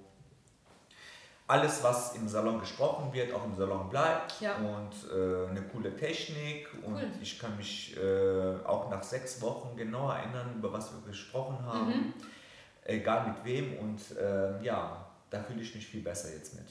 alles, 1.45 1.83
was 1.83 2.15
im 2.15 2.27
Salon 2.27 2.59
gesprochen 2.59 3.13
wird, 3.13 3.35
auch 3.35 3.45
im 3.45 3.55
Salon 3.55 3.87
bleibt 3.87 4.41
ja. 4.41 4.55
und 4.55 4.95
äh, 5.15 5.47
eine 5.47 5.61
coole 5.61 5.95
Technik 5.95 6.67
und 6.83 6.95
cool. 6.95 7.11
ich 7.21 7.37
kann 7.37 7.55
mich 7.55 7.95
äh, 7.95 8.65
auch 8.65 8.89
nach 8.89 9.03
sechs 9.03 9.39
Wochen 9.43 9.77
genau 9.77 10.09
erinnern, 10.09 10.55
über 10.57 10.73
was 10.73 10.91
wir 10.91 11.07
gesprochen 11.07 11.63
haben. 11.63 11.87
Mhm 11.89 12.13
egal 12.87 13.27
mit 13.27 13.45
wem 13.45 13.77
und 13.79 14.17
äh, 14.17 14.63
ja, 14.63 15.05
da 15.29 15.43
fühle 15.43 15.61
ich 15.61 15.75
mich 15.75 15.85
viel 15.85 16.01
besser 16.01 16.29
jetzt 16.33 16.55
mit. 16.55 16.67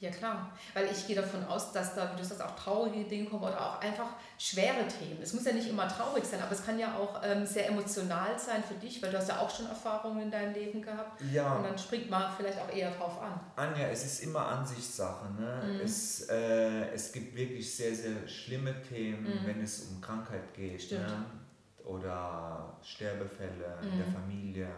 Ja 0.00 0.10
klar, 0.10 0.52
weil 0.74 0.86
ich 0.92 1.06
gehe 1.06 1.16
davon 1.16 1.44
aus, 1.44 1.72
dass 1.72 1.94
da, 1.94 2.12
wie 2.12 2.18
du 2.18 2.24
sagst, 2.24 2.42
auch 2.42 2.54
traurige 2.56 3.04
Dinge 3.04 3.26
kommen 3.26 3.44
oder 3.44 3.58
auch 3.58 3.80
einfach 3.80 4.10
schwere 4.38 4.86
Themen. 4.86 5.18
Es 5.22 5.32
muss 5.32 5.46
ja 5.46 5.52
nicht 5.52 5.68
immer 5.68 5.88
traurig 5.88 6.24
sein, 6.24 6.42
aber 6.42 6.52
es 6.52 6.62
kann 6.66 6.78
ja 6.78 6.94
auch 6.98 7.22
ähm, 7.24 7.46
sehr 7.46 7.68
emotional 7.68 8.38
sein 8.38 8.62
für 8.62 8.74
dich, 8.74 9.02
weil 9.02 9.10
du 9.10 9.16
hast 9.16 9.28
ja 9.28 9.38
auch 9.38 9.48
schon 9.48 9.66
Erfahrungen 9.66 10.24
in 10.24 10.30
deinem 10.30 10.52
Leben 10.52 10.82
gehabt. 10.82 11.22
Ja. 11.32 11.54
Und 11.54 11.64
dann 11.64 11.78
springt 11.78 12.10
man 12.10 12.30
vielleicht 12.36 12.58
auch 12.60 12.70
eher 12.70 12.90
drauf 12.90 13.22
an. 13.22 13.40
Anja, 13.56 13.86
es 13.86 14.04
ist 14.04 14.24
immer 14.24 14.46
Ansichtssache. 14.46 15.32
Ne? 15.40 15.62
Mhm. 15.64 15.80
Es, 15.80 16.28
äh, 16.28 16.90
es 16.92 17.10
gibt 17.10 17.34
wirklich 17.34 17.74
sehr, 17.74 17.94
sehr 17.94 18.28
schlimme 18.28 18.74
Themen, 18.82 19.22
mhm. 19.22 19.46
wenn 19.46 19.62
es 19.62 19.80
um 19.84 20.02
Krankheit 20.02 20.52
geht. 20.52 20.92
Ne? 20.92 21.24
Oder 21.82 22.76
Sterbefälle 22.82 23.78
mhm. 23.80 23.92
in 23.92 23.98
der 23.98 24.12
Familie 24.12 24.68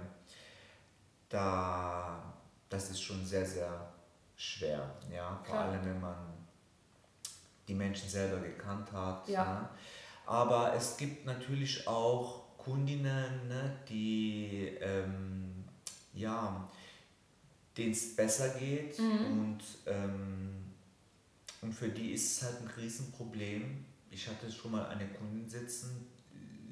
da, 1.29 2.35
das 2.69 2.91
ist 2.91 3.03
schon 3.03 3.25
sehr, 3.25 3.47
sehr 3.47 3.93
schwer. 4.37 4.95
Ja? 5.13 5.41
Vor 5.45 5.59
allem, 5.59 5.85
wenn 5.85 6.01
man 6.01 6.17
die 7.67 7.75
Menschen 7.75 8.09
selber 8.09 8.41
gekannt 8.41 8.93
hat. 8.93 9.29
Ja. 9.29 9.45
Ne? 9.45 9.69
Aber 10.27 10.75
es 10.75 10.97
gibt 10.97 11.27
natürlich 11.27 11.87
auch 11.87 12.57
Kundinnen, 12.57 13.49
ne, 13.49 13.77
die 13.89 14.77
ähm, 14.81 15.65
ja, 16.15 16.69
denen 17.77 17.93
es 17.93 18.17
besser 18.17 18.49
geht 18.59 18.99
mhm. 18.99 19.27
und, 19.27 19.59
ähm, 19.87 20.65
und 21.61 21.73
für 21.73 21.89
die 21.89 22.13
ist 22.13 22.33
es 22.33 22.43
halt 22.43 22.63
ein 22.63 22.69
Riesenproblem. 22.69 23.85
Ich 24.11 24.27
hatte 24.27 24.51
schon 24.51 24.73
mal 24.73 24.87
eine 24.87 25.07
Kundin 25.09 25.49
sitzen, 25.49 26.07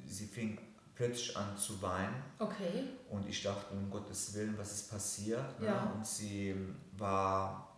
sie 0.06 0.26
fing 0.26 0.58
plötzlich 0.94 1.37
an 1.37 1.57
zu 1.57 1.80
weinen. 1.83 2.22
Okay. 2.38 2.85
Und 3.11 3.28
ich 3.28 3.42
dachte, 3.42 3.72
um 3.74 3.90
Gottes 3.90 4.35
Willen, 4.35 4.57
was 4.59 4.72
ist 4.72 4.90
passiert? 4.90 5.59
Ne? 5.61 5.66
Ja. 5.66 5.92
Und 5.94 6.07
sie 6.07 6.54
war, 6.96 7.68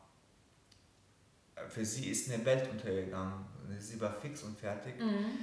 für 1.69 1.85
sie 1.85 2.11
ist 2.11 2.31
eine 2.31 2.45
Welt 2.45 2.71
untergegangen. 2.71 3.45
Sie 3.79 4.01
war 4.01 4.13
fix 4.21 4.43
und 4.43 4.59
fertig, 4.59 4.99
Mhm. 5.01 5.39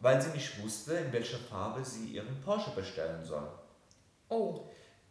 weil 0.00 0.20
sie 0.20 0.30
nicht 0.30 0.60
wusste, 0.62 0.94
in 0.94 1.12
welcher 1.12 1.38
Farbe 1.38 1.84
sie 1.84 2.06
ihren 2.06 2.40
Porsche 2.40 2.70
bestellen 2.72 3.24
soll. 3.24 3.48
Oh, 4.28 4.68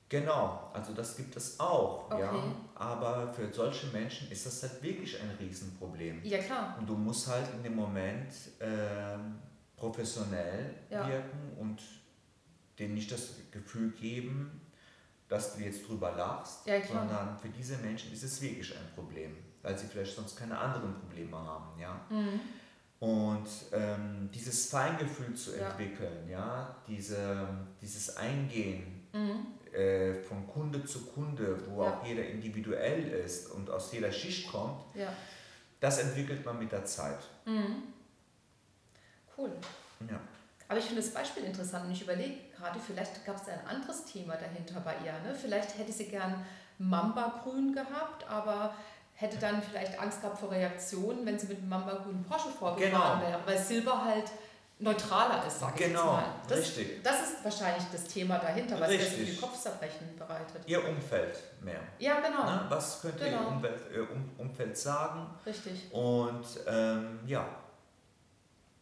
Genau, 0.09 0.69
also 0.73 0.91
das 0.93 1.15
gibt 1.15 1.37
es 1.37 1.57
auch, 1.57 2.11
ja. 2.19 2.33
Okay. 2.33 2.51
Aber 2.75 3.31
für 3.33 3.49
solche 3.53 3.87
Menschen 3.93 4.29
ist 4.29 4.45
das 4.45 4.61
halt 4.61 4.83
wirklich 4.83 5.17
ein 5.21 5.29
Riesenproblem. 5.39 6.19
ja 6.25 6.39
klar. 6.39 6.75
Und 6.77 6.85
du 6.89 6.95
musst 6.97 7.29
halt 7.29 7.47
in 7.53 7.63
dem 7.63 7.77
Moment 7.77 8.27
ähm, 8.59 9.39
professionell 9.77 10.75
Ja. 10.89 11.07
wirken 11.07 11.55
und 11.57 11.81
denen 12.81 12.95
nicht 12.95 13.11
das 13.11 13.29
Gefühl 13.51 13.91
geben, 13.91 14.59
dass 15.29 15.55
du 15.55 15.61
jetzt 15.63 15.87
drüber 15.87 16.11
lachst, 16.11 16.65
Ja, 16.67 16.81
sondern 16.85 17.37
für 17.39 17.47
diese 17.49 17.77
Menschen 17.77 18.11
ist 18.11 18.23
es 18.23 18.41
wirklich 18.41 18.75
ein 18.77 18.93
Problem, 18.95 19.37
weil 19.61 19.77
sie 19.77 19.87
vielleicht 19.87 20.15
sonst 20.15 20.35
keine 20.35 20.57
anderen 20.57 20.93
Probleme 20.99 21.37
haben, 21.37 21.79
ja. 21.79 22.01
Mhm. 22.09 22.39
Und 22.99 23.47
ähm, 23.71 24.29
dieses 24.33 24.69
Feingefühl 24.69 25.33
zu 25.33 25.55
Ja. 25.57 25.69
entwickeln, 25.69 26.29
ja, 26.29 26.75
diese, 26.87 27.47
dieses 27.81 28.15
Eingehen 28.17 29.07
Mhm. 29.13 29.47
äh, 29.73 30.13
von 30.23 30.45
Kunde 30.47 30.83
zu 30.85 31.05
Kunde, 31.07 31.57
wo 31.67 31.83
Ja. 31.83 31.93
auch 31.99 32.05
jeder 32.05 32.25
individuell 32.25 33.07
ist 33.25 33.49
und 33.51 33.69
aus 33.69 33.91
jeder 33.93 34.11
Schicht 34.11 34.51
kommt, 34.51 34.83
Ja. 34.95 35.11
das 35.79 35.99
entwickelt 35.99 36.45
man 36.45 36.59
mit 36.59 36.71
der 36.71 36.85
Zeit. 36.85 37.19
Mhm. 37.45 37.83
Cool. 39.37 39.51
Ja. 40.09 40.19
Aber 40.67 40.77
ich 40.79 40.85
finde 40.85 41.01
das 41.01 41.11
Beispiel 41.13 41.43
interessant 41.43 41.85
und 41.85 41.91
ich 41.91 42.01
überlege 42.03 42.35
gerade, 42.61 42.79
vielleicht 42.79 43.25
gab 43.25 43.35
es 43.35 43.47
ein 43.49 43.65
anderes 43.67 44.05
Thema 44.05 44.35
dahinter 44.35 44.79
bei 44.81 44.93
ihr. 45.05 45.13
Ne? 45.27 45.35
Vielleicht 45.35 45.77
hätte 45.77 45.91
sie 45.91 46.05
gern 46.07 46.45
Mamba-Grün 46.77 47.73
gehabt, 47.73 48.27
aber 48.29 48.73
hätte 49.13 49.37
dann 49.37 49.61
vielleicht 49.61 49.99
Angst 49.99 50.21
gehabt 50.21 50.39
vor 50.39 50.51
Reaktionen, 50.51 51.25
wenn 51.25 51.37
sie 51.37 51.47
mit 51.47 51.57
dem 51.59 51.69
Mamba-Grün 51.69 52.23
Porsche 52.23 52.49
vorgefahren 52.49 53.19
Genau. 53.19 53.29
wäre, 53.29 53.39
weil 53.45 53.57
Silber 53.57 54.03
halt 54.05 54.25
neutraler 54.79 55.45
ist, 55.45 55.59
sage 55.59 55.73
ich 55.75 55.79
jetzt 55.81 55.89
Genau, 55.91 56.13
mal. 56.13 56.23
Das, 56.47 56.57
richtig. 56.59 57.03
Das 57.03 57.21
ist 57.21 57.43
wahrscheinlich 57.43 57.83
das 57.91 58.03
Thema 58.05 58.39
dahinter, 58.39 58.79
was 58.79 58.91
ihr 58.91 58.99
so 58.99 59.05
Richtig. 59.05 59.29
viel 59.29 59.39
Kopfzerbrechen 59.39 60.15
bereitet. 60.17 60.63
Ihr 60.65 60.87
Umfeld 60.89 61.37
mehr. 61.61 61.81
Ja, 61.99 62.19
genau. 62.19 62.45
Ne? 62.45 62.65
Was 62.69 62.99
könnte 63.01 63.25
Genau. 63.25 63.41
Ihr 63.41 63.47
Umwelt, 63.47 63.79
äh, 63.95 63.99
um, 63.99 64.29
Umfeld 64.39 64.75
sagen? 64.75 65.27
Richtig. 65.45 65.93
Und 65.93 66.43
ähm, 66.67 67.19
ja, 67.27 67.45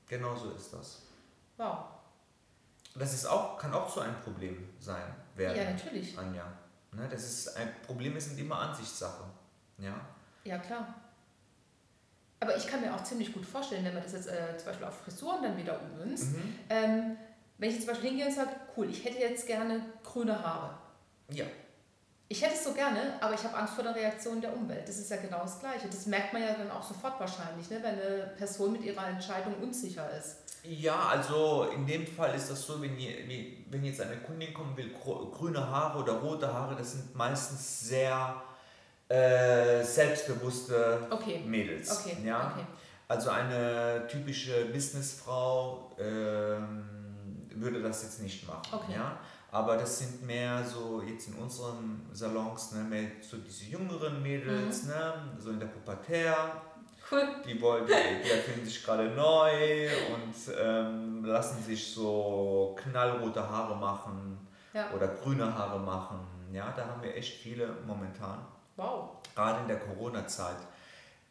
genau 0.08 0.36
so 0.38 0.52
ist 0.52 0.72
das. 0.74 1.02
Wow. 1.58 1.80
Das 3.00 3.14
ist 3.14 3.26
auch, 3.26 3.58
kann 3.58 3.74
auch 3.74 3.92
zu 3.92 4.02
einem 4.02 4.20
Problem 4.22 4.70
sein 4.80 5.02
werden, 5.36 5.58
Ja, 5.58 5.72
natürlich. 5.72 6.18
Anja. 6.18 6.44
Ne? 6.92 7.08
Das 7.10 7.24
ist 7.24 7.56
ein 7.58 7.70
Probleme 7.86 8.20
sind 8.20 8.38
immer 8.40 8.60
Ansichtssache. 8.60 9.24
Ja. 9.78 9.94
Ja, 10.44 10.58
klar. 10.58 10.94
Aber 12.42 12.56
ich 12.56 12.68
kann 12.68 12.82
mir 12.82 12.94
auch 12.94 13.04
ziemlich 13.04 13.34
gut 13.34 13.46
vorstellen, 13.46 13.84
wenn 13.86 13.94
man 13.94 14.04
das 14.04 14.14
jetzt 14.14 14.28
äh, 14.28 14.56
zum 14.58 14.68
Beispiel 14.68 14.88
auf 14.88 14.98
Frisuren 15.02 15.44
dann 15.44 15.58
wieder 15.58 15.80
ummünzt, 15.82 16.34
Mhm. 16.34 16.56
ähm, 16.70 17.18
wenn 17.58 17.70
ich 17.70 17.76
jetzt 17.76 17.86
zum 17.86 17.94
Beispiel 17.94 18.10
hingehe 18.12 18.28
und 18.28 18.34
sage, 18.34 18.52
cool, 18.78 18.90
ich 18.90 19.04
hätte 19.04 19.20
jetzt 19.20 19.46
gerne 19.46 19.82
grüne 20.04 20.42
Haare. 20.42 20.74
Ja. 21.30 21.46
Ich 22.30 22.42
hätte 22.42 22.54
es 22.54 22.64
so 22.64 22.74
gerne, 22.74 23.14
aber 23.22 23.34
ich 23.34 23.44
habe 23.44 23.58
Angst 23.58 23.74
vor 23.74 23.84
der 23.84 23.96
Reaktion 23.96 24.40
der 24.40 24.56
Umwelt. 24.56 24.88
Das 24.88 24.98
ist 24.98 25.10
ja 25.10 25.18
genau 25.18 25.40
das 25.40 25.60
Gleiche. 25.60 25.88
Das 25.88 26.06
merkt 26.06 26.32
man 26.32 26.42
ja 26.44 26.54
dann 26.54 26.70
auch 26.72 26.84
sofort 26.84 27.20
wahrscheinlich, 27.20 27.70
ne, 27.70 27.80
wenn 27.82 28.00
eine 28.00 28.28
Person 28.38 28.72
mit 28.74 28.84
ihrer 28.84 29.08
Entscheidung 29.08 29.56
unsicher 29.62 30.10
ist. 30.18 30.38
Ja, 30.64 31.08
also 31.10 31.68
in 31.74 31.86
dem 31.88 32.06
Fall 32.06 32.36
ist 32.36 32.50
das 32.52 32.62
so, 32.66 32.82
wenn, 32.82 32.98
wenn 33.70 33.84
jetzt 33.86 34.02
eine 34.02 34.18
Kundin 34.18 34.54
kommen 34.54 34.76
will, 34.76 34.92
grüne 34.94 35.60
Haare 35.70 36.00
oder 36.00 36.14
rote 36.14 36.52
Haare, 36.54 36.76
das 36.76 36.92
sind 36.94 37.16
meistens 37.16 37.88
sehr 37.88 38.42
äh, 39.08 39.84
selbstbewusste 39.84 41.08
Okay. 41.10 41.42
Mädels. 41.46 41.90
Okay. 42.00 42.18
Ja? 42.26 42.52
okay. 42.54 42.66
Also 43.08 43.30
eine 43.32 44.06
typische 44.08 44.66
Businessfrau 44.66 45.96
ähm, 45.98 46.84
würde 47.56 47.82
das 47.82 48.04
jetzt 48.04 48.22
nicht 48.22 48.48
machen. 48.48 48.62
Okay. 48.72 48.94
Ja? 48.96 49.18
Aber 49.52 49.78
das 49.78 49.98
sind 49.98 50.24
mehr 50.28 50.64
so 50.64 51.02
jetzt 51.02 51.30
in 51.30 51.34
unseren 51.36 52.06
Salons, 52.14 52.72
ne, 52.74 52.84
mehr 52.84 53.08
so 53.22 53.38
diese 53.38 53.66
jüngeren 53.66 54.22
Mädels, 54.22 54.84
Mhm. 54.84 54.90
ne, 54.90 55.14
so 55.40 55.50
in 55.50 55.60
der 55.60 55.66
Pubertär, 55.68 56.62
Cool. 57.12 57.28
die 57.46 57.60
wollen, 57.62 57.86
die, 57.88 58.24
die 58.24 58.30
erfinden 58.32 58.66
sich 58.66 58.84
gerade 58.84 59.06
neu 59.10 59.90
und 60.14 60.54
ähm, 60.60 61.26
lassen 61.26 61.64
sich 61.64 61.94
so 61.94 62.76
knallrote 62.82 63.42
Haare 63.50 63.76
machen 63.76 64.48
Ja. 64.74 64.92
oder 64.96 65.08
grüne 65.08 65.52
Haare 65.58 65.80
machen. 65.80 66.20
Ja, 66.52 66.72
da 66.76 66.86
haben 66.88 67.02
wir 67.02 67.16
echt 67.16 67.42
viele 67.42 67.68
momentan. 67.88 68.40
Wow. 68.76 69.18
Gerade 69.36 69.62
in 69.62 69.68
der 69.68 69.80
Corona-Zeit 69.80 70.58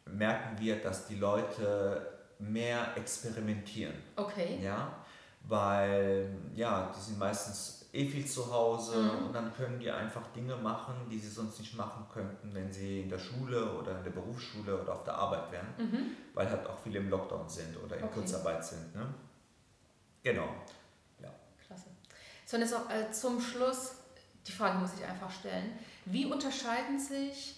merken 0.05 0.57
wir, 0.59 0.81
dass 0.81 1.07
die 1.07 1.15
Leute 1.15 2.07
mehr 2.39 2.87
experimentieren. 2.95 3.93
Okay. 4.15 4.59
Ja, 4.61 4.91
weil 5.47 6.29
ja, 6.55 6.91
die 6.95 6.99
sind 7.01 7.19
meistens 7.19 7.78
eh 7.91 8.07
viel 8.07 8.25
zu 8.25 8.53
Hause 8.53 8.97
Mhm. 9.01 9.25
und 9.27 9.33
dann 9.33 9.53
können 9.55 9.79
die 9.79 9.89
einfach 9.89 10.27
Dinge 10.35 10.55
machen, 10.55 10.93
die 11.09 11.17
sie 11.17 11.29
sonst 11.29 11.59
nicht 11.59 11.75
machen 11.75 12.05
könnten, 12.13 12.53
wenn 12.53 12.71
sie 12.71 13.01
in 13.01 13.09
der 13.09 13.17
Schule 13.17 13.73
oder 13.73 13.97
in 13.97 14.03
der 14.03 14.11
Berufsschule 14.11 14.79
oder 14.81 14.93
auf 14.93 15.03
der 15.03 15.15
Arbeit 15.15 15.51
wären, 15.51 15.67
Mhm. 15.77 16.11
weil 16.35 16.49
halt 16.49 16.65
auch 16.67 16.77
viele 16.83 16.99
im 16.99 17.09
Lockdown 17.09 17.49
sind 17.49 17.75
oder 17.83 17.97
in 17.97 18.03
Okay. 18.03 18.13
Kurzarbeit 18.13 18.63
sind. 18.63 18.93
Ne? 18.95 19.05
Genau. 20.23 20.49
Klasse. 21.65 21.85
So, 22.45 22.57
und 22.57 22.63
jetzt 22.63 22.73
auch 22.75 22.89
äh, 22.89 23.11
zum 23.11 23.39
Schluss, 23.41 23.95
die 24.47 24.51
Frage 24.51 24.79
muss 24.79 24.91
ich 24.97 25.05
einfach 25.05 25.29
stellen. 25.31 25.77
Wie 26.05 26.25
unterscheiden 26.25 26.97
sich 26.99 27.55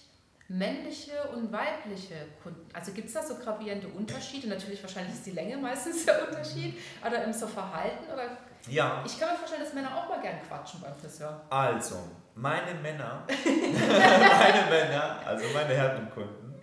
männliche 0.48 1.28
und 1.34 1.50
weibliche 1.52 2.26
Kunden? 2.42 2.66
Also 2.74 2.92
gibt 2.92 3.08
es 3.08 3.14
da 3.14 3.22
so 3.22 3.36
gravierende 3.36 3.88
Unterschiede? 3.88 4.48
Natürlich 4.48 4.82
wahrscheinlich 4.82 5.14
ist 5.14 5.24
die 5.26 5.30
Länge 5.30 5.56
meistens 5.56 6.04
der 6.04 6.28
Unterschied, 6.28 6.78
oder 7.06 7.24
im 7.24 7.32
so 7.32 7.46
Verhalten? 7.46 8.04
Oder 8.12 8.36
Ja, 8.68 9.02
ich 9.04 9.18
kann 9.18 9.30
mir 9.32 9.36
vorstellen, 9.38 9.62
dass 9.64 9.74
Männer 9.74 9.96
auch 9.96 10.08
mal 10.08 10.20
gern 10.20 10.36
quatschen 10.46 10.80
beim 10.80 10.94
Friseur. 10.96 11.40
also, 11.50 11.96
meine 12.34 12.74
Männer, 12.80 13.26
meine 13.44 14.70
Männer, 14.70 15.20
also 15.26 15.44
meine 15.52 15.74
Herrenkunden, 15.74 16.54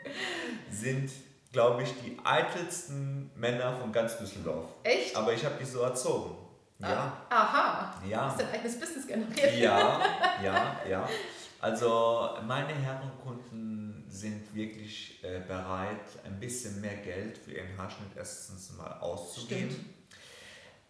sind, 0.71 1.11
glaube 1.51 1.83
ich, 1.83 1.93
die 2.01 2.17
eitelsten 2.23 3.31
Männer 3.35 3.75
von 3.77 3.91
ganz 3.91 4.17
Düsseldorf. 4.17 4.65
Echt? 4.83 5.15
Aber 5.15 5.33
ich 5.33 5.43
habe 5.45 5.55
die 5.59 5.65
so 5.65 5.81
erzogen. 5.81 6.35
Ja, 6.79 7.11
Ah, 7.29 7.35
aha. 7.35 7.93
ja. 8.07 8.25
Hast 8.27 8.39
du 8.39 8.45
dein 8.45 8.53
eigenes 8.53 8.79
Business 8.79 9.05
generiert? 9.05 9.57
Ja, 9.57 9.99
ja, 10.43 10.75
ja. 10.89 11.09
Also 11.59 12.29
meine 12.47 12.73
Herrenkunden 12.73 14.05
sind 14.07 14.55
wirklich 14.55 15.21
äh, 15.23 15.41
bereit, 15.41 15.99
ein 16.25 16.39
bisschen 16.39 16.79
mehr 16.79 16.95
Geld 16.95 17.37
für 17.37 17.51
ihren 17.51 17.77
Haarschnitt 17.77 18.11
erstens 18.15 18.71
mal 18.77 18.97
auszugeben. 19.01 19.69
Stimmt. 19.69 19.85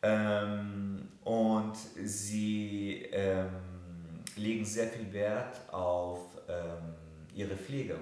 Ähm, 0.01 1.09
und 1.23 1.75
sie 1.75 3.03
ähm, 3.11 3.49
legen 4.37 4.63
sehr 4.65 4.87
viel 4.87 5.11
Wert 5.11 5.57
auf 5.73 6.19
ähm, 6.47 6.95
ihre 7.33 7.55
Pflege. 7.55 7.97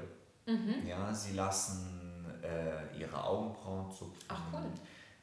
Mhm. 0.46 0.88
Ja, 0.88 1.14
sie 1.14 1.34
lassen 1.36 2.26
äh, 2.44 2.98
ihre 3.00 3.24
Augenbrauen 3.24 3.92
zupfen, 3.92 4.24
Ach, 4.28 4.42
cool. 4.54 4.70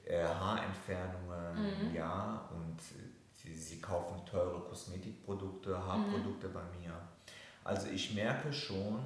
äh, 0.05 0.25
Haarentfernungen, 0.25 1.89
Mhm. 1.89 1.95
ja, 1.95 2.49
und 2.51 2.77
sie, 3.35 3.55
sie 3.55 3.81
kaufen 3.81 4.25
teure 4.27 4.61
Kosmetikprodukte, 4.61 5.77
Haarprodukte 5.79 6.49
bei 6.49 6.63
mir. 6.81 6.93
Also 7.63 7.89
ich 7.89 8.15
merke 8.15 8.53
schon, 8.53 8.99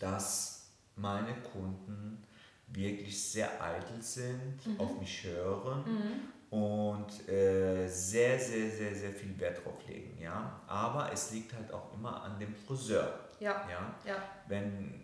dass 0.00 0.66
meine 0.96 1.32
Kunden 1.52 2.22
wirklich 2.68 3.22
sehr 3.30 3.62
eitel 3.62 4.02
sind, 4.02 4.58
auf 4.78 4.98
mich 4.98 5.22
hören 5.24 5.84
Mhm. 5.86 6.35
Und 6.56 7.28
äh, 7.28 7.86
sehr, 7.86 8.38
sehr, 8.38 8.70
sehr, 8.70 8.94
sehr 8.94 9.12
viel 9.12 9.38
Wert 9.38 9.62
drauf 9.62 9.86
legen. 9.86 10.16
Ja? 10.18 10.58
Aber 10.66 11.12
es 11.12 11.30
liegt 11.32 11.52
halt 11.52 11.70
auch 11.70 11.92
immer 11.92 12.22
an 12.22 12.38
dem 12.38 12.54
Friseur. 12.54 13.20
Ja. 13.40 13.66
Ja? 13.70 13.94
Ja. 14.06 14.16
Wenn, 14.48 15.02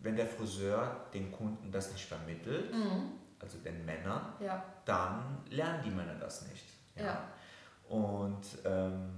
wenn 0.00 0.16
der 0.16 0.26
Friseur 0.26 1.04
den 1.12 1.30
Kunden 1.30 1.70
das 1.70 1.92
nicht 1.92 2.06
vermittelt, 2.06 2.72
Mhm. 2.72 3.12
also 3.38 3.58
den 3.58 3.84
Männern, 3.84 4.32
Ja. 4.40 4.64
dann 4.86 5.42
lernen 5.50 5.82
die 5.84 5.90
Männer 5.90 6.14
das 6.14 6.48
nicht. 6.48 6.64
Ja. 6.96 7.22
Und 7.88 8.46
ähm, 8.64 9.10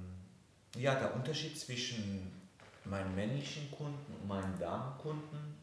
ja, 0.76 0.94
der 0.96 1.14
Unterschied 1.14 1.56
zwischen 1.56 2.32
meinen 2.84 3.14
männlichen 3.14 3.70
Kunden 3.70 4.12
und 4.20 4.26
meinen 4.26 4.58
Damenkunden 4.58 5.54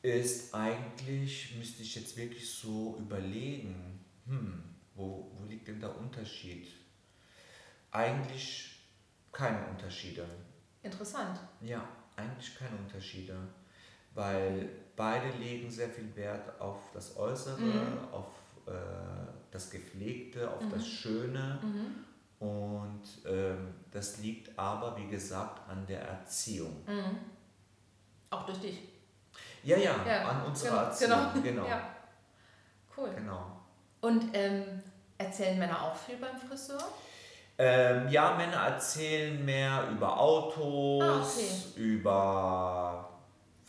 ist 0.00 0.54
eigentlich, 0.54 1.54
müsste 1.58 1.82
ich 1.82 1.94
jetzt 1.96 2.16
wirklich 2.16 2.50
so 2.50 2.96
überlegen, 2.98 3.98
hm, 4.28 4.62
wo, 4.94 5.30
wo 5.34 5.44
liegt 5.46 5.68
denn 5.68 5.80
der 5.80 5.96
Unterschied? 5.96 6.68
Eigentlich 7.90 8.82
keine 9.32 9.66
Unterschiede. 9.68 10.24
Interessant. 10.82 11.38
Ja, 11.60 11.82
eigentlich 12.16 12.56
keine 12.58 12.76
Unterschiede, 12.76 13.36
weil 14.14 14.68
beide 14.96 15.30
legen 15.38 15.70
sehr 15.70 15.88
viel 15.88 16.14
Wert 16.16 16.60
auf 16.60 16.90
das 16.92 17.16
Äußere, 17.16 17.60
Mhm. 17.60 18.12
auf 18.12 18.26
äh, 18.66 18.72
das 19.50 19.70
Gepflegte, 19.70 20.50
auf 20.50 20.62
mhm. 20.62 20.70
das 20.70 20.86
Schöne. 20.86 21.58
Mhm. 21.62 22.04
Und 22.46 23.02
ähm, 23.26 23.74
das 23.90 24.18
liegt 24.18 24.56
aber, 24.58 24.96
wie 24.96 25.08
gesagt, 25.08 25.68
an 25.68 25.86
der 25.86 26.02
Erziehung. 26.02 26.84
Mhm. 26.86 27.18
Auch 28.30 28.44
durch 28.46 28.58
dich. 28.60 28.80
Ja, 29.62 29.76
ja, 29.76 30.04
ja 30.06 30.28
an 30.28 30.46
unserer 30.46 30.70
genau, 30.70 30.84
Erziehung. 30.84 31.42
Genau. 31.42 31.42
genau. 31.42 31.66
Ja. 31.68 31.94
Cool. 32.96 33.10
Genau. 33.14 33.57
Und 34.00 34.24
ähm, 34.32 34.82
erzählen 35.16 35.58
Männer 35.58 35.82
auch 35.82 35.96
viel 35.96 36.16
beim 36.16 36.36
Friseur? 36.36 36.82
Ähm, 37.60 38.08
ja, 38.08 38.36
Männer 38.36 38.68
erzählen 38.68 39.44
mehr 39.44 39.88
über 39.90 40.20
Autos, 40.20 41.02
ah, 41.02 41.22
okay. 41.22 41.80
über 41.82 43.08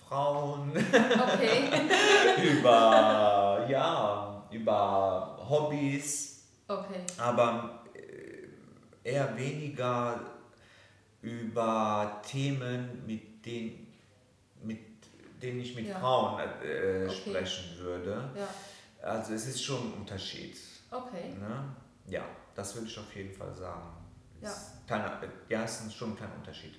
Frauen, 0.08 0.74
über, 2.38 3.66
ja, 3.68 4.44
über 4.52 5.38
Hobbys. 5.50 6.44
Okay. 6.68 7.02
Aber 7.18 7.82
äh, 7.96 9.10
eher 9.10 9.36
weniger 9.36 10.20
über 11.24 12.22
Themen, 12.28 13.04
mit 13.08 13.44
denen, 13.44 13.88
mit 14.62 14.80
denen 15.42 15.62
ich 15.62 15.76
mit 15.76 15.88
ja. 15.88 16.00
Frauen 16.00 16.40
äh, 16.40 17.06
okay. 17.06 17.12
sprechen 17.12 17.80
würde. 17.80 18.30
Ja. 18.36 18.48
Also 19.02 19.34
es 19.34 19.48
ist 19.48 19.64
schon 19.64 19.92
ein 19.92 19.94
Unterschied. 19.94 20.58
Okay. 20.92 21.34
Ne? 21.40 21.76
Ja, 22.08 22.26
das 22.56 22.76
würde 22.76 22.88
ich 22.88 22.98
auf 22.98 23.16
jeden 23.16 23.34
Fall 23.34 23.54
sagen. 23.54 23.94
Ja. 24.42 24.54
Kein, 24.88 25.04
ja, 25.50 25.64
es 25.64 25.82
ist 25.82 25.96
schon 25.96 26.18
kein 26.18 26.32
Unterschied. 26.34 26.76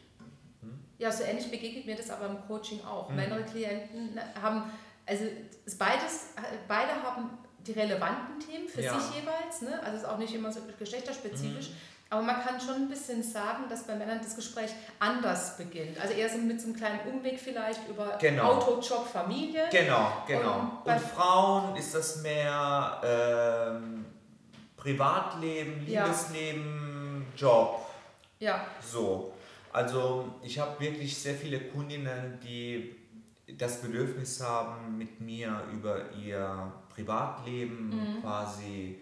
Hm? 0.60 0.78
Ja, 0.98 1.10
so 1.10 1.24
ähnlich 1.24 1.50
begegnet 1.50 1.86
mir 1.86 1.96
das 1.96 2.10
aber 2.10 2.26
im 2.26 2.46
Coaching 2.46 2.82
auch. 2.84 3.08
Mhm. 3.08 3.16
Meine 3.16 3.44
Klienten 3.44 4.18
haben, 4.40 4.70
also 5.06 5.24
ist 5.64 5.78
beides, 5.78 6.34
beide 6.66 6.92
haben 7.02 7.38
die 7.66 7.72
relevanten 7.72 8.40
Themen 8.40 8.68
für 8.68 8.80
ja. 8.80 8.98
sich 8.98 9.20
jeweils, 9.20 9.62
ne? 9.62 9.80
also 9.82 9.96
es 9.96 10.02
ist 10.02 10.08
auch 10.08 10.18
nicht 10.18 10.34
immer 10.34 10.50
so 10.50 10.60
geschlechterspezifisch, 10.78 11.70
mhm. 11.70 11.76
Aber 12.10 12.22
man 12.22 12.42
kann 12.42 12.60
schon 12.60 12.74
ein 12.74 12.88
bisschen 12.88 13.22
sagen, 13.22 13.68
dass 13.68 13.84
bei 13.84 13.94
Männern 13.94 14.18
das 14.20 14.34
Gespräch 14.34 14.70
anders 14.98 15.56
beginnt. 15.56 15.98
Also 16.00 16.12
eher 16.12 16.28
so 16.28 16.38
mit 16.38 16.60
so 16.60 16.66
einem 16.66 16.76
kleinen 16.76 17.00
Umweg 17.08 17.38
vielleicht 17.38 17.88
über 17.88 18.18
genau. 18.20 18.54
Auto, 18.54 18.80
Job, 18.80 19.06
Familie. 19.06 19.68
Genau, 19.70 20.24
genau. 20.26 20.80
Und, 20.84 20.92
Und 20.92 21.00
Frauen 21.00 21.76
ist 21.76 21.94
das 21.94 22.20
mehr 22.22 23.00
ähm, 23.04 24.04
Privatleben, 24.76 25.86
Liebesleben, 25.86 27.26
ja. 27.36 27.40
Job. 27.46 27.86
Ja. 28.40 28.66
So. 28.80 29.32
Also 29.72 30.34
ich 30.42 30.58
habe 30.58 30.80
wirklich 30.80 31.16
sehr 31.16 31.34
viele 31.34 31.60
Kundinnen, 31.60 32.40
die 32.42 32.96
das 33.56 33.80
Bedürfnis 33.82 34.40
haben, 34.40 34.98
mit 34.98 35.20
mir 35.20 35.62
über 35.72 36.10
ihr 36.12 36.72
Privatleben, 36.92 37.90
mhm. 37.90 38.20
quasi 38.20 38.98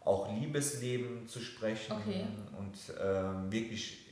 auch 0.00 0.32
Liebesleben 0.32 1.26
zu 1.26 1.40
sprechen 1.40 1.92
okay. 1.92 2.26
und 2.58 2.76
ähm, 3.00 3.52
wirklich 3.52 4.06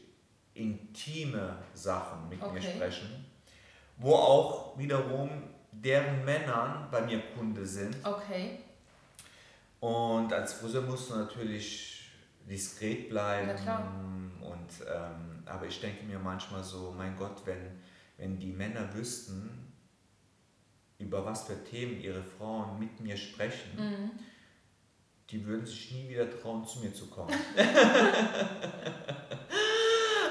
intime 0.54 1.56
Sachen 1.74 2.28
mit 2.28 2.42
okay. 2.42 2.52
mir 2.52 2.62
sprechen, 2.62 3.26
wo 3.96 4.14
auch 4.14 4.78
wiederum 4.78 5.30
deren 5.72 6.24
Männern 6.24 6.88
bei 6.90 7.00
mir 7.02 7.20
Kunde 7.34 7.64
sind. 7.64 7.96
Okay. 8.04 8.58
Und 9.80 10.32
als 10.32 10.54
Friseur 10.54 10.82
musst 10.82 11.10
du 11.10 11.16
natürlich 11.16 12.10
diskret 12.48 13.08
bleiben. 13.08 14.32
Und, 14.40 14.86
ähm, 14.86 15.42
aber 15.46 15.66
ich 15.66 15.80
denke 15.80 16.04
mir 16.04 16.18
manchmal 16.18 16.64
so, 16.64 16.94
mein 16.96 17.16
Gott, 17.16 17.42
wenn, 17.44 17.80
wenn 18.16 18.38
die 18.38 18.52
Männer 18.52 18.92
wüssten, 18.94 19.72
über 20.98 21.24
was 21.24 21.44
für 21.44 21.62
Themen 21.64 22.00
ihre 22.00 22.22
Frauen 22.22 22.78
mit 22.78 22.98
mir 23.00 23.16
sprechen, 23.16 23.70
mhm. 23.76 24.10
Die 25.30 25.46
würden 25.46 25.66
sich 25.66 25.92
nie 25.92 26.08
wieder 26.08 26.30
trauen, 26.30 26.64
zu 26.66 26.80
mir 26.80 26.92
zu 26.92 27.06
kommen. 27.06 27.28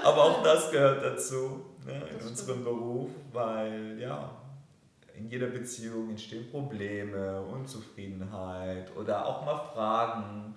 Aber 0.03 0.23
auch 0.23 0.43
das 0.43 0.71
gehört 0.71 1.03
dazu 1.03 1.65
ne, 1.85 2.01
in 2.07 2.27
unserem 2.27 2.63
Beruf, 2.63 3.09
weil 3.31 3.99
ja, 3.99 4.29
in 5.13 5.29
jeder 5.29 5.47
Beziehung 5.47 6.09
entstehen 6.09 6.49
Probleme, 6.49 7.41
Unzufriedenheit 7.41 8.95
oder 8.95 9.25
auch 9.25 9.45
mal 9.45 9.57
Fragen 9.73 10.55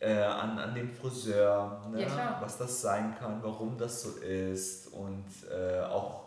äh, 0.00 0.22
an, 0.22 0.58
an 0.58 0.74
den 0.74 0.90
Friseur, 0.90 1.82
ne, 1.90 2.02
ja, 2.02 2.38
was 2.40 2.58
das 2.58 2.80
sein 2.80 3.14
kann, 3.18 3.42
warum 3.42 3.76
das 3.78 4.02
so 4.02 4.20
ist 4.20 4.88
und 4.88 5.26
äh, 5.50 5.80
auch 5.82 6.24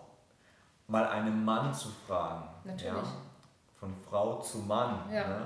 mal 0.88 1.08
einen 1.08 1.43
Mann 1.43 1.74
zu 1.74 1.89
fragen. 1.89 2.48
Natürlich. 2.63 2.93
Ja? 2.93 3.04
Von 3.80 3.93
Frau 4.08 4.39
zu 4.39 4.60
Mann. 4.60 5.12
Ja. 5.12 5.28
Ne? 5.28 5.45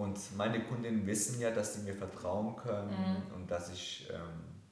Und 0.00 0.34
meine 0.34 0.60
Kundinnen 0.60 1.06
wissen 1.06 1.38
ja, 1.42 1.50
dass 1.50 1.74
sie 1.74 1.82
mir 1.82 1.94
vertrauen 1.94 2.56
können 2.56 2.88
mhm. 2.88 3.34
und 3.34 3.50
dass 3.50 3.70
ich, 3.70 4.08
ähm, 4.10 4.62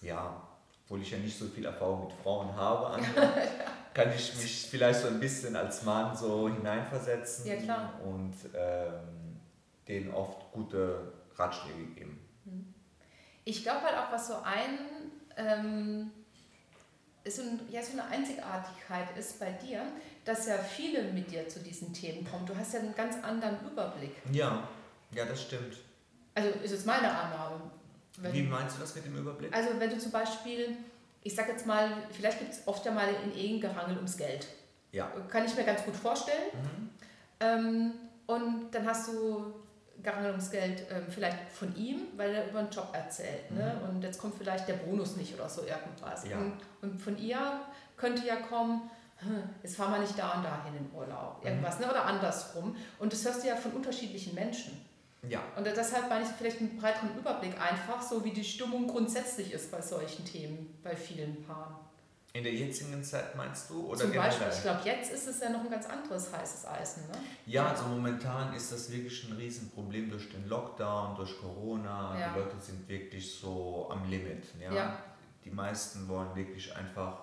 ja, 0.00 0.42
obwohl 0.82 1.02
ich 1.02 1.12
ja 1.12 1.18
nicht 1.18 1.38
so 1.38 1.46
viel 1.46 1.64
Erfahrung 1.64 2.06
mit 2.06 2.12
Frauen 2.14 2.52
habe, 2.56 3.00
kann 3.94 4.12
ich 4.12 4.34
mich 4.34 4.66
vielleicht 4.68 5.02
so 5.02 5.06
ein 5.06 5.20
bisschen 5.20 5.54
als 5.54 5.84
Mann 5.84 6.16
so 6.16 6.48
hineinversetzen 6.48 7.46
ja, 7.46 7.56
klar. 7.58 8.00
und 8.04 8.34
ähm, 8.56 9.38
denen 9.86 10.12
oft 10.12 10.50
gute 10.50 11.12
Ratschläge 11.36 11.84
geben. 11.94 12.18
Mhm. 12.44 12.74
Ich 13.44 13.62
glaube 13.62 13.82
halt 13.82 13.96
auch, 13.96 14.10
was 14.10 14.26
so 14.26 14.34
ein 14.42 15.12
ähm, 15.36 16.10
so, 17.30 17.42
ein, 17.42 17.60
ja, 17.70 17.82
so 17.82 17.92
eine 17.92 18.04
Einzigartigkeit 18.06 19.16
ist 19.16 19.38
bei 19.38 19.52
dir, 19.52 19.84
dass 20.24 20.46
ja 20.46 20.58
viele 20.58 21.02
mit 21.12 21.30
dir 21.30 21.48
zu 21.48 21.60
diesen 21.60 21.92
Themen 21.92 22.28
kommen. 22.28 22.46
Du 22.46 22.56
hast 22.56 22.74
ja 22.74 22.80
einen 22.80 22.94
ganz 22.94 23.16
anderen 23.22 23.58
Überblick. 23.66 24.16
Ja, 24.30 24.68
ja, 25.14 25.24
das 25.24 25.42
stimmt. 25.42 25.78
Also 26.34 26.50
ist 26.62 26.72
es 26.72 26.84
meine 26.84 27.10
Annahme. 27.10 27.60
Wie 28.18 28.42
meinst 28.42 28.76
du 28.76 28.80
das 28.80 28.94
mit 28.94 29.04
dem 29.04 29.16
Überblick? 29.16 29.54
Also 29.54 29.70
wenn 29.78 29.90
du 29.90 29.98
zum 29.98 30.12
Beispiel, 30.12 30.76
ich 31.22 31.34
sag 31.34 31.48
jetzt 31.48 31.66
mal, 31.66 31.90
vielleicht 32.10 32.38
gibt 32.38 32.52
es 32.52 32.66
oft 32.66 32.84
ja 32.84 32.92
mal 32.92 33.08
in 33.24 33.34
Ehen 33.34 33.60
Gerangel 33.60 33.96
ums 33.96 34.16
Geld. 34.16 34.46
Ja. 34.92 35.10
Kann 35.28 35.44
ich 35.44 35.56
mir 35.56 35.64
ganz 35.64 35.84
gut 35.84 35.96
vorstellen. 35.96 36.52
Mhm. 36.52 36.90
Ähm, 37.40 37.92
und 38.26 38.70
dann 38.70 38.86
hast 38.86 39.08
du 39.08 39.54
Garangel 40.02 40.30
ums 40.30 40.50
Geld 40.50 40.84
ähm, 40.90 41.04
vielleicht 41.08 41.50
von 41.50 41.74
ihm, 41.76 42.08
weil 42.16 42.34
er 42.34 42.48
über 42.48 42.60
einen 42.60 42.70
Job 42.70 42.88
erzählt. 42.92 43.50
Ne? 43.50 43.80
Mhm. 43.80 43.88
Und 43.88 44.02
jetzt 44.02 44.18
kommt 44.18 44.34
vielleicht 44.36 44.68
der 44.68 44.74
Bonus 44.74 45.16
nicht 45.16 45.34
oder 45.34 45.48
so 45.48 45.62
irgendwas. 45.62 46.26
Ja. 46.28 46.38
Und, 46.38 46.54
und 46.82 47.00
von 47.00 47.18
ihr 47.18 47.60
könnte 47.96 48.26
ja 48.26 48.36
kommen, 48.36 48.90
jetzt 49.62 49.76
fahren 49.76 49.92
wir 49.92 50.00
nicht 50.00 50.18
da 50.18 50.32
und 50.32 50.44
dahin 50.44 50.76
in 50.76 50.90
Urlaub. 50.94 51.40
Mhm. 51.40 51.48
Irgendwas, 51.48 51.78
mhm. 51.78 51.86
ne? 51.86 51.90
oder 51.90 52.04
andersrum. 52.04 52.76
Und 52.98 53.12
das 53.12 53.24
hörst 53.24 53.42
du 53.42 53.48
ja 53.48 53.56
von 53.56 53.72
unterschiedlichen 53.72 54.34
Menschen. 54.34 54.84
Ja. 55.28 55.40
Und 55.56 55.64
deshalb 55.64 56.08
meine 56.08 56.24
ich 56.24 56.30
vielleicht 56.30 56.58
einen 56.60 56.76
breiteren 56.76 57.16
Überblick 57.16 57.60
einfach, 57.60 58.02
so 58.02 58.24
wie 58.24 58.32
die 58.32 58.44
Stimmung 58.44 58.88
grundsätzlich 58.88 59.52
ist 59.52 59.70
bei 59.70 59.80
solchen 59.80 60.24
Themen, 60.24 60.78
bei 60.82 60.96
vielen 60.96 61.44
Paaren. 61.44 61.76
In 62.34 62.44
der 62.44 62.54
jetzigen 62.54 63.04
Zeit 63.04 63.36
meinst 63.36 63.68
du? 63.68 63.88
Oder 63.88 63.98
Zum 63.98 64.12
Beispiel, 64.12 64.46
ich 64.50 64.62
glaube, 64.62 64.80
jetzt 64.84 65.12
ist 65.12 65.28
es 65.28 65.40
ja 65.40 65.50
noch 65.50 65.60
ein 65.60 65.70
ganz 65.70 65.86
anderes 65.86 66.32
heißes 66.32 66.66
Eisen. 66.66 67.02
Ne? 67.08 67.18
Ja, 67.44 67.68
also 67.68 67.84
momentan 67.84 68.54
ist 68.54 68.72
das 68.72 68.90
wirklich 68.90 69.28
ein 69.28 69.36
Riesenproblem 69.36 70.08
durch 70.08 70.30
den 70.30 70.48
Lockdown, 70.48 71.14
durch 71.14 71.38
Corona. 71.38 72.18
Ja. 72.18 72.32
Die 72.32 72.38
Leute 72.38 72.58
sind 72.58 72.88
wirklich 72.88 73.34
so 73.34 73.88
am 73.92 74.08
Limit. 74.08 74.44
Ja? 74.58 74.72
ja. 74.72 74.98
Die 75.44 75.50
meisten 75.50 76.08
wollen 76.08 76.34
wirklich 76.34 76.74
einfach 76.74 77.18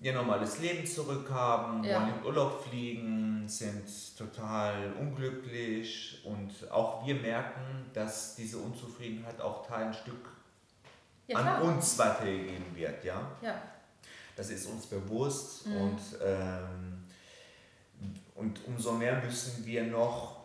ihr 0.00 0.12
normales 0.12 0.58
Leben 0.60 0.86
zurückhaben, 0.86 1.82
ja. 1.82 2.00
wollen 2.00 2.18
in 2.18 2.24
Urlaub 2.24 2.64
fliegen, 2.64 3.48
sind 3.48 3.84
total 4.16 4.92
unglücklich 4.98 6.22
und 6.24 6.70
auch 6.70 7.06
wir 7.06 7.16
merken, 7.16 7.86
dass 7.92 8.36
diese 8.36 8.58
Unzufriedenheit 8.58 9.40
auch 9.40 9.66
Teil 9.66 9.86
ein 9.86 9.94
Stück 9.94 10.28
ja, 11.26 11.38
an 11.38 11.62
uns 11.62 11.98
weitergegeben 11.98 12.74
wird. 12.74 13.04
Ja? 13.04 13.30
Ja. 13.42 13.60
Das 14.36 14.50
ist 14.50 14.66
uns 14.66 14.86
bewusst 14.86 15.66
mhm. 15.66 15.76
und, 15.76 16.00
ähm, 16.24 17.04
und 18.36 18.60
umso 18.66 18.92
mehr 18.92 19.20
müssen 19.22 19.66
wir 19.66 19.84
noch 19.84 20.44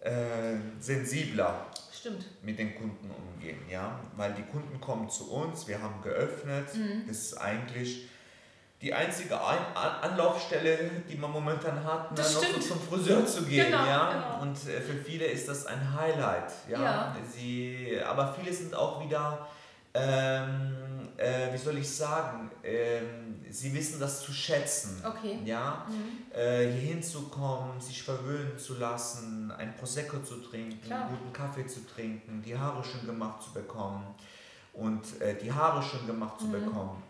äh, 0.00 0.56
sensibler 0.80 1.66
Stimmt. 1.92 2.26
mit 2.42 2.58
den 2.58 2.74
Kunden 2.74 3.10
umgehen. 3.10 3.60
Ja? 3.70 4.00
Weil 4.16 4.34
die 4.34 4.42
Kunden 4.42 4.80
kommen 4.80 5.08
zu 5.08 5.30
uns, 5.30 5.68
wir 5.68 5.80
haben 5.80 6.02
geöffnet. 6.02 6.74
Mhm. 6.74 7.04
Das 7.06 7.16
ist 7.18 7.34
eigentlich 7.34 8.08
die 8.80 8.94
einzige 8.94 9.40
An 9.40 9.58
Anlaufstelle, 9.74 10.90
die 11.08 11.16
man 11.16 11.32
momentan 11.32 11.82
hat, 11.84 12.12
ne, 12.12 12.18
noch 12.18 12.28
so 12.28 12.60
zum 12.60 12.80
Friseur 12.80 13.26
zu 13.26 13.42
gehen. 13.42 13.66
Genau, 13.66 13.84
ja? 13.84 14.12
Genau. 14.12 14.42
Und 14.42 14.54
äh, 14.68 14.80
für 14.80 14.94
viele 14.94 15.24
ist 15.24 15.48
das 15.48 15.66
ein 15.66 15.94
Highlight. 15.94 16.52
Ja? 16.68 16.82
ja. 16.82 17.16
Sie, 17.34 17.98
aber 18.06 18.32
viele 18.34 18.52
sind 18.52 18.74
auch 18.74 19.04
wieder 19.04 19.48
ähm, 19.94 20.76
äh, 21.16 21.52
wie 21.52 21.58
soll 21.58 21.78
ich 21.78 21.90
sagen, 21.90 22.50
ähm, 22.62 23.40
sie 23.50 23.74
wissen 23.74 23.98
das 23.98 24.22
zu 24.22 24.32
schätzen. 24.32 25.02
Okay. 25.04 25.40
Ja? 25.44 25.86
Mhm. 25.88 26.32
Äh, 26.38 26.72
hier 26.72 26.94
hinzukommen, 26.94 27.80
sich 27.80 28.02
verwöhnen 28.02 28.56
zu 28.58 28.78
lassen, 28.78 29.50
ein 29.50 29.74
Prosecco 29.76 30.20
zu 30.20 30.36
trinken, 30.36 30.80
Klar. 30.82 31.06
einen 31.06 31.18
guten 31.18 31.32
Kaffee 31.32 31.66
zu 31.66 31.86
trinken, 31.86 32.42
die 32.42 32.56
Haare 32.56 32.84
schön 32.84 33.06
gemacht 33.06 33.42
zu 33.42 33.52
bekommen 33.52 34.06
und 34.72 35.20
äh, 35.20 35.34
die 35.34 35.52
Haare 35.52 35.82
schön 35.82 36.06
gemacht 36.06 36.38
zu 36.38 36.46
mhm. 36.46 36.52
bekommen. 36.52 37.02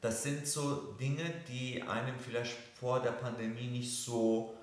Das 0.00 0.22
sind 0.22 0.46
so 0.46 0.92
Dinge, 0.98 1.24
die 1.48 1.82
einem 1.82 2.18
vielleicht 2.18 2.56
vor 2.78 3.00
der 3.00 3.12
Pandemie 3.12 3.66
nicht 3.66 4.02
so 4.02 4.54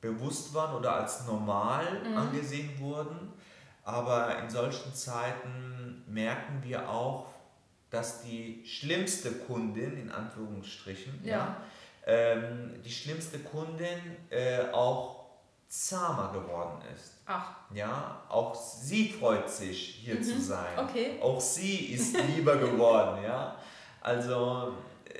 bewusst 0.00 0.54
waren 0.54 0.76
oder 0.76 0.94
als 0.96 1.26
normal 1.26 2.02
mhm. 2.08 2.16
angesehen 2.16 2.70
wurden. 2.78 3.32
Aber 3.84 4.38
in 4.38 4.48
solchen 4.48 4.94
Zeiten 4.94 6.04
merken 6.06 6.62
wir 6.62 6.88
auch, 6.88 7.26
dass 7.90 8.22
die 8.22 8.64
schlimmste 8.66 9.32
Kundin, 9.32 9.96
in 9.96 10.10
Anführungsstrichen, 10.10 11.20
ja. 11.24 11.36
ja 11.36 11.56
ähm, 12.06 12.82
die 12.84 12.90
schlimmste 12.90 13.38
Kundin 13.38 13.98
äh, 14.30 14.70
auch 14.72 15.24
zahmer 15.68 16.32
geworden 16.32 16.82
ist. 16.94 17.14
Ach. 17.26 17.56
Ja, 17.72 18.22
auch 18.28 18.54
sie 18.54 19.10
freut 19.10 19.48
sich, 19.48 20.00
hier 20.02 20.16
mhm. 20.16 20.22
zu 20.22 20.40
sein. 20.40 20.78
Okay. 20.78 21.18
Auch 21.20 21.40
sie 21.40 21.92
ist 21.92 22.16
lieber 22.36 22.56
geworden, 22.56 23.22
ja. 23.24 23.56
Also 24.04 24.74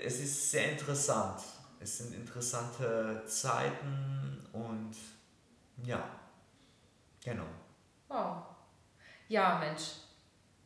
es 0.05 0.21
ist 0.21 0.51
sehr 0.51 0.73
interessant. 0.73 1.41
Es 1.81 1.99
sind 1.99 2.15
interessante 2.15 3.23
Zeiten 3.27 4.47
und 4.53 4.95
ja, 5.83 6.05
genau. 7.25 7.47
Wow. 8.09 8.43
Ja, 9.29 9.59
Mensch, 9.59 9.83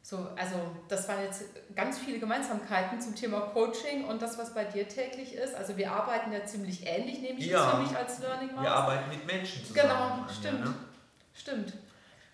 so, 0.02 0.26
also 0.36 0.56
das 0.88 1.06
waren 1.08 1.22
jetzt 1.22 1.44
ganz 1.76 1.98
viele 1.98 2.18
Gemeinsamkeiten 2.18 3.00
zum 3.00 3.14
Thema 3.14 3.40
Coaching 3.40 4.04
und 4.04 4.20
das, 4.20 4.36
was 4.36 4.52
bei 4.52 4.64
dir 4.64 4.88
täglich 4.88 5.34
ist. 5.34 5.54
Also 5.54 5.76
wir 5.76 5.92
arbeiten 5.92 6.32
ja 6.32 6.44
ziemlich 6.44 6.86
ähnlich, 6.86 7.20
nehme 7.20 7.38
ich 7.38 7.46
ja, 7.46 7.62
jetzt 7.62 7.70
für 7.70 7.82
mich 7.82 7.96
als 7.96 8.18
Learning 8.18 8.50
raus. 8.50 8.62
Wir 8.62 8.72
arbeiten 8.72 9.10
mit 9.10 9.26
Menschen 9.26 9.64
zusammen. 9.64 9.88
Genau, 9.88 10.28
stimmt. 10.28 10.58
Ja, 10.58 10.64
ne? 10.64 10.74
Stimmt. 11.34 11.72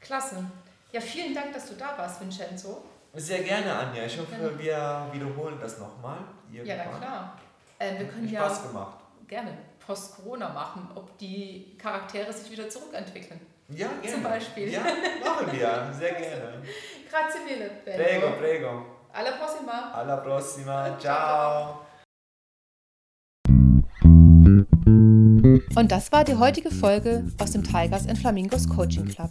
Klasse. 0.00 0.44
Ja, 0.92 1.00
vielen 1.00 1.34
Dank, 1.34 1.52
dass 1.52 1.68
du 1.68 1.74
da 1.74 1.98
warst, 1.98 2.22
Vincenzo. 2.22 2.84
Sehr 3.16 3.42
gerne, 3.42 3.72
Anja. 3.72 4.04
Ich 4.04 4.18
hoffe, 4.18 4.34
genau. 4.36 4.58
wir 4.58 5.08
wiederholen 5.12 5.56
das 5.60 5.78
nochmal. 5.78 6.18
Ja, 6.50 6.76
na 6.76 6.98
klar. 6.98 7.38
Äh, 7.78 7.98
wir 7.98 8.08
können 8.08 8.28
ja 8.28 8.40
Spaß 8.40 8.68
gemacht. 8.68 8.98
gerne 9.28 9.56
Post-Corona 9.86 10.48
machen, 10.48 10.88
ob 10.94 11.16
die 11.18 11.76
Charaktere 11.78 12.32
sich 12.32 12.50
wieder 12.50 12.68
zurückentwickeln. 12.68 13.40
Ja, 13.68 13.88
gerne. 13.88 14.14
Zum 14.14 14.22
Beispiel. 14.22 14.72
Ja, 14.72 14.80
machen 15.24 15.52
wir. 15.52 15.92
Sehr 15.98 16.14
gerne. 16.14 16.62
Grazie 17.10 17.44
mille. 17.44 17.70
Prego, 17.84 18.32
prego. 18.38 18.86
Alla 19.12 19.30
prossima. 19.32 19.92
Alla 19.92 20.16
prossima. 20.16 20.98
Ciao. 20.98 21.80
Und 25.76 25.92
das 25.92 26.10
war 26.12 26.24
die 26.24 26.34
heutige 26.34 26.70
Folge 26.70 27.24
aus 27.38 27.52
dem 27.52 27.62
Tigers 27.62 28.08
and 28.08 28.18
Flamingos 28.18 28.68
Coaching 28.68 29.06
Club. 29.06 29.30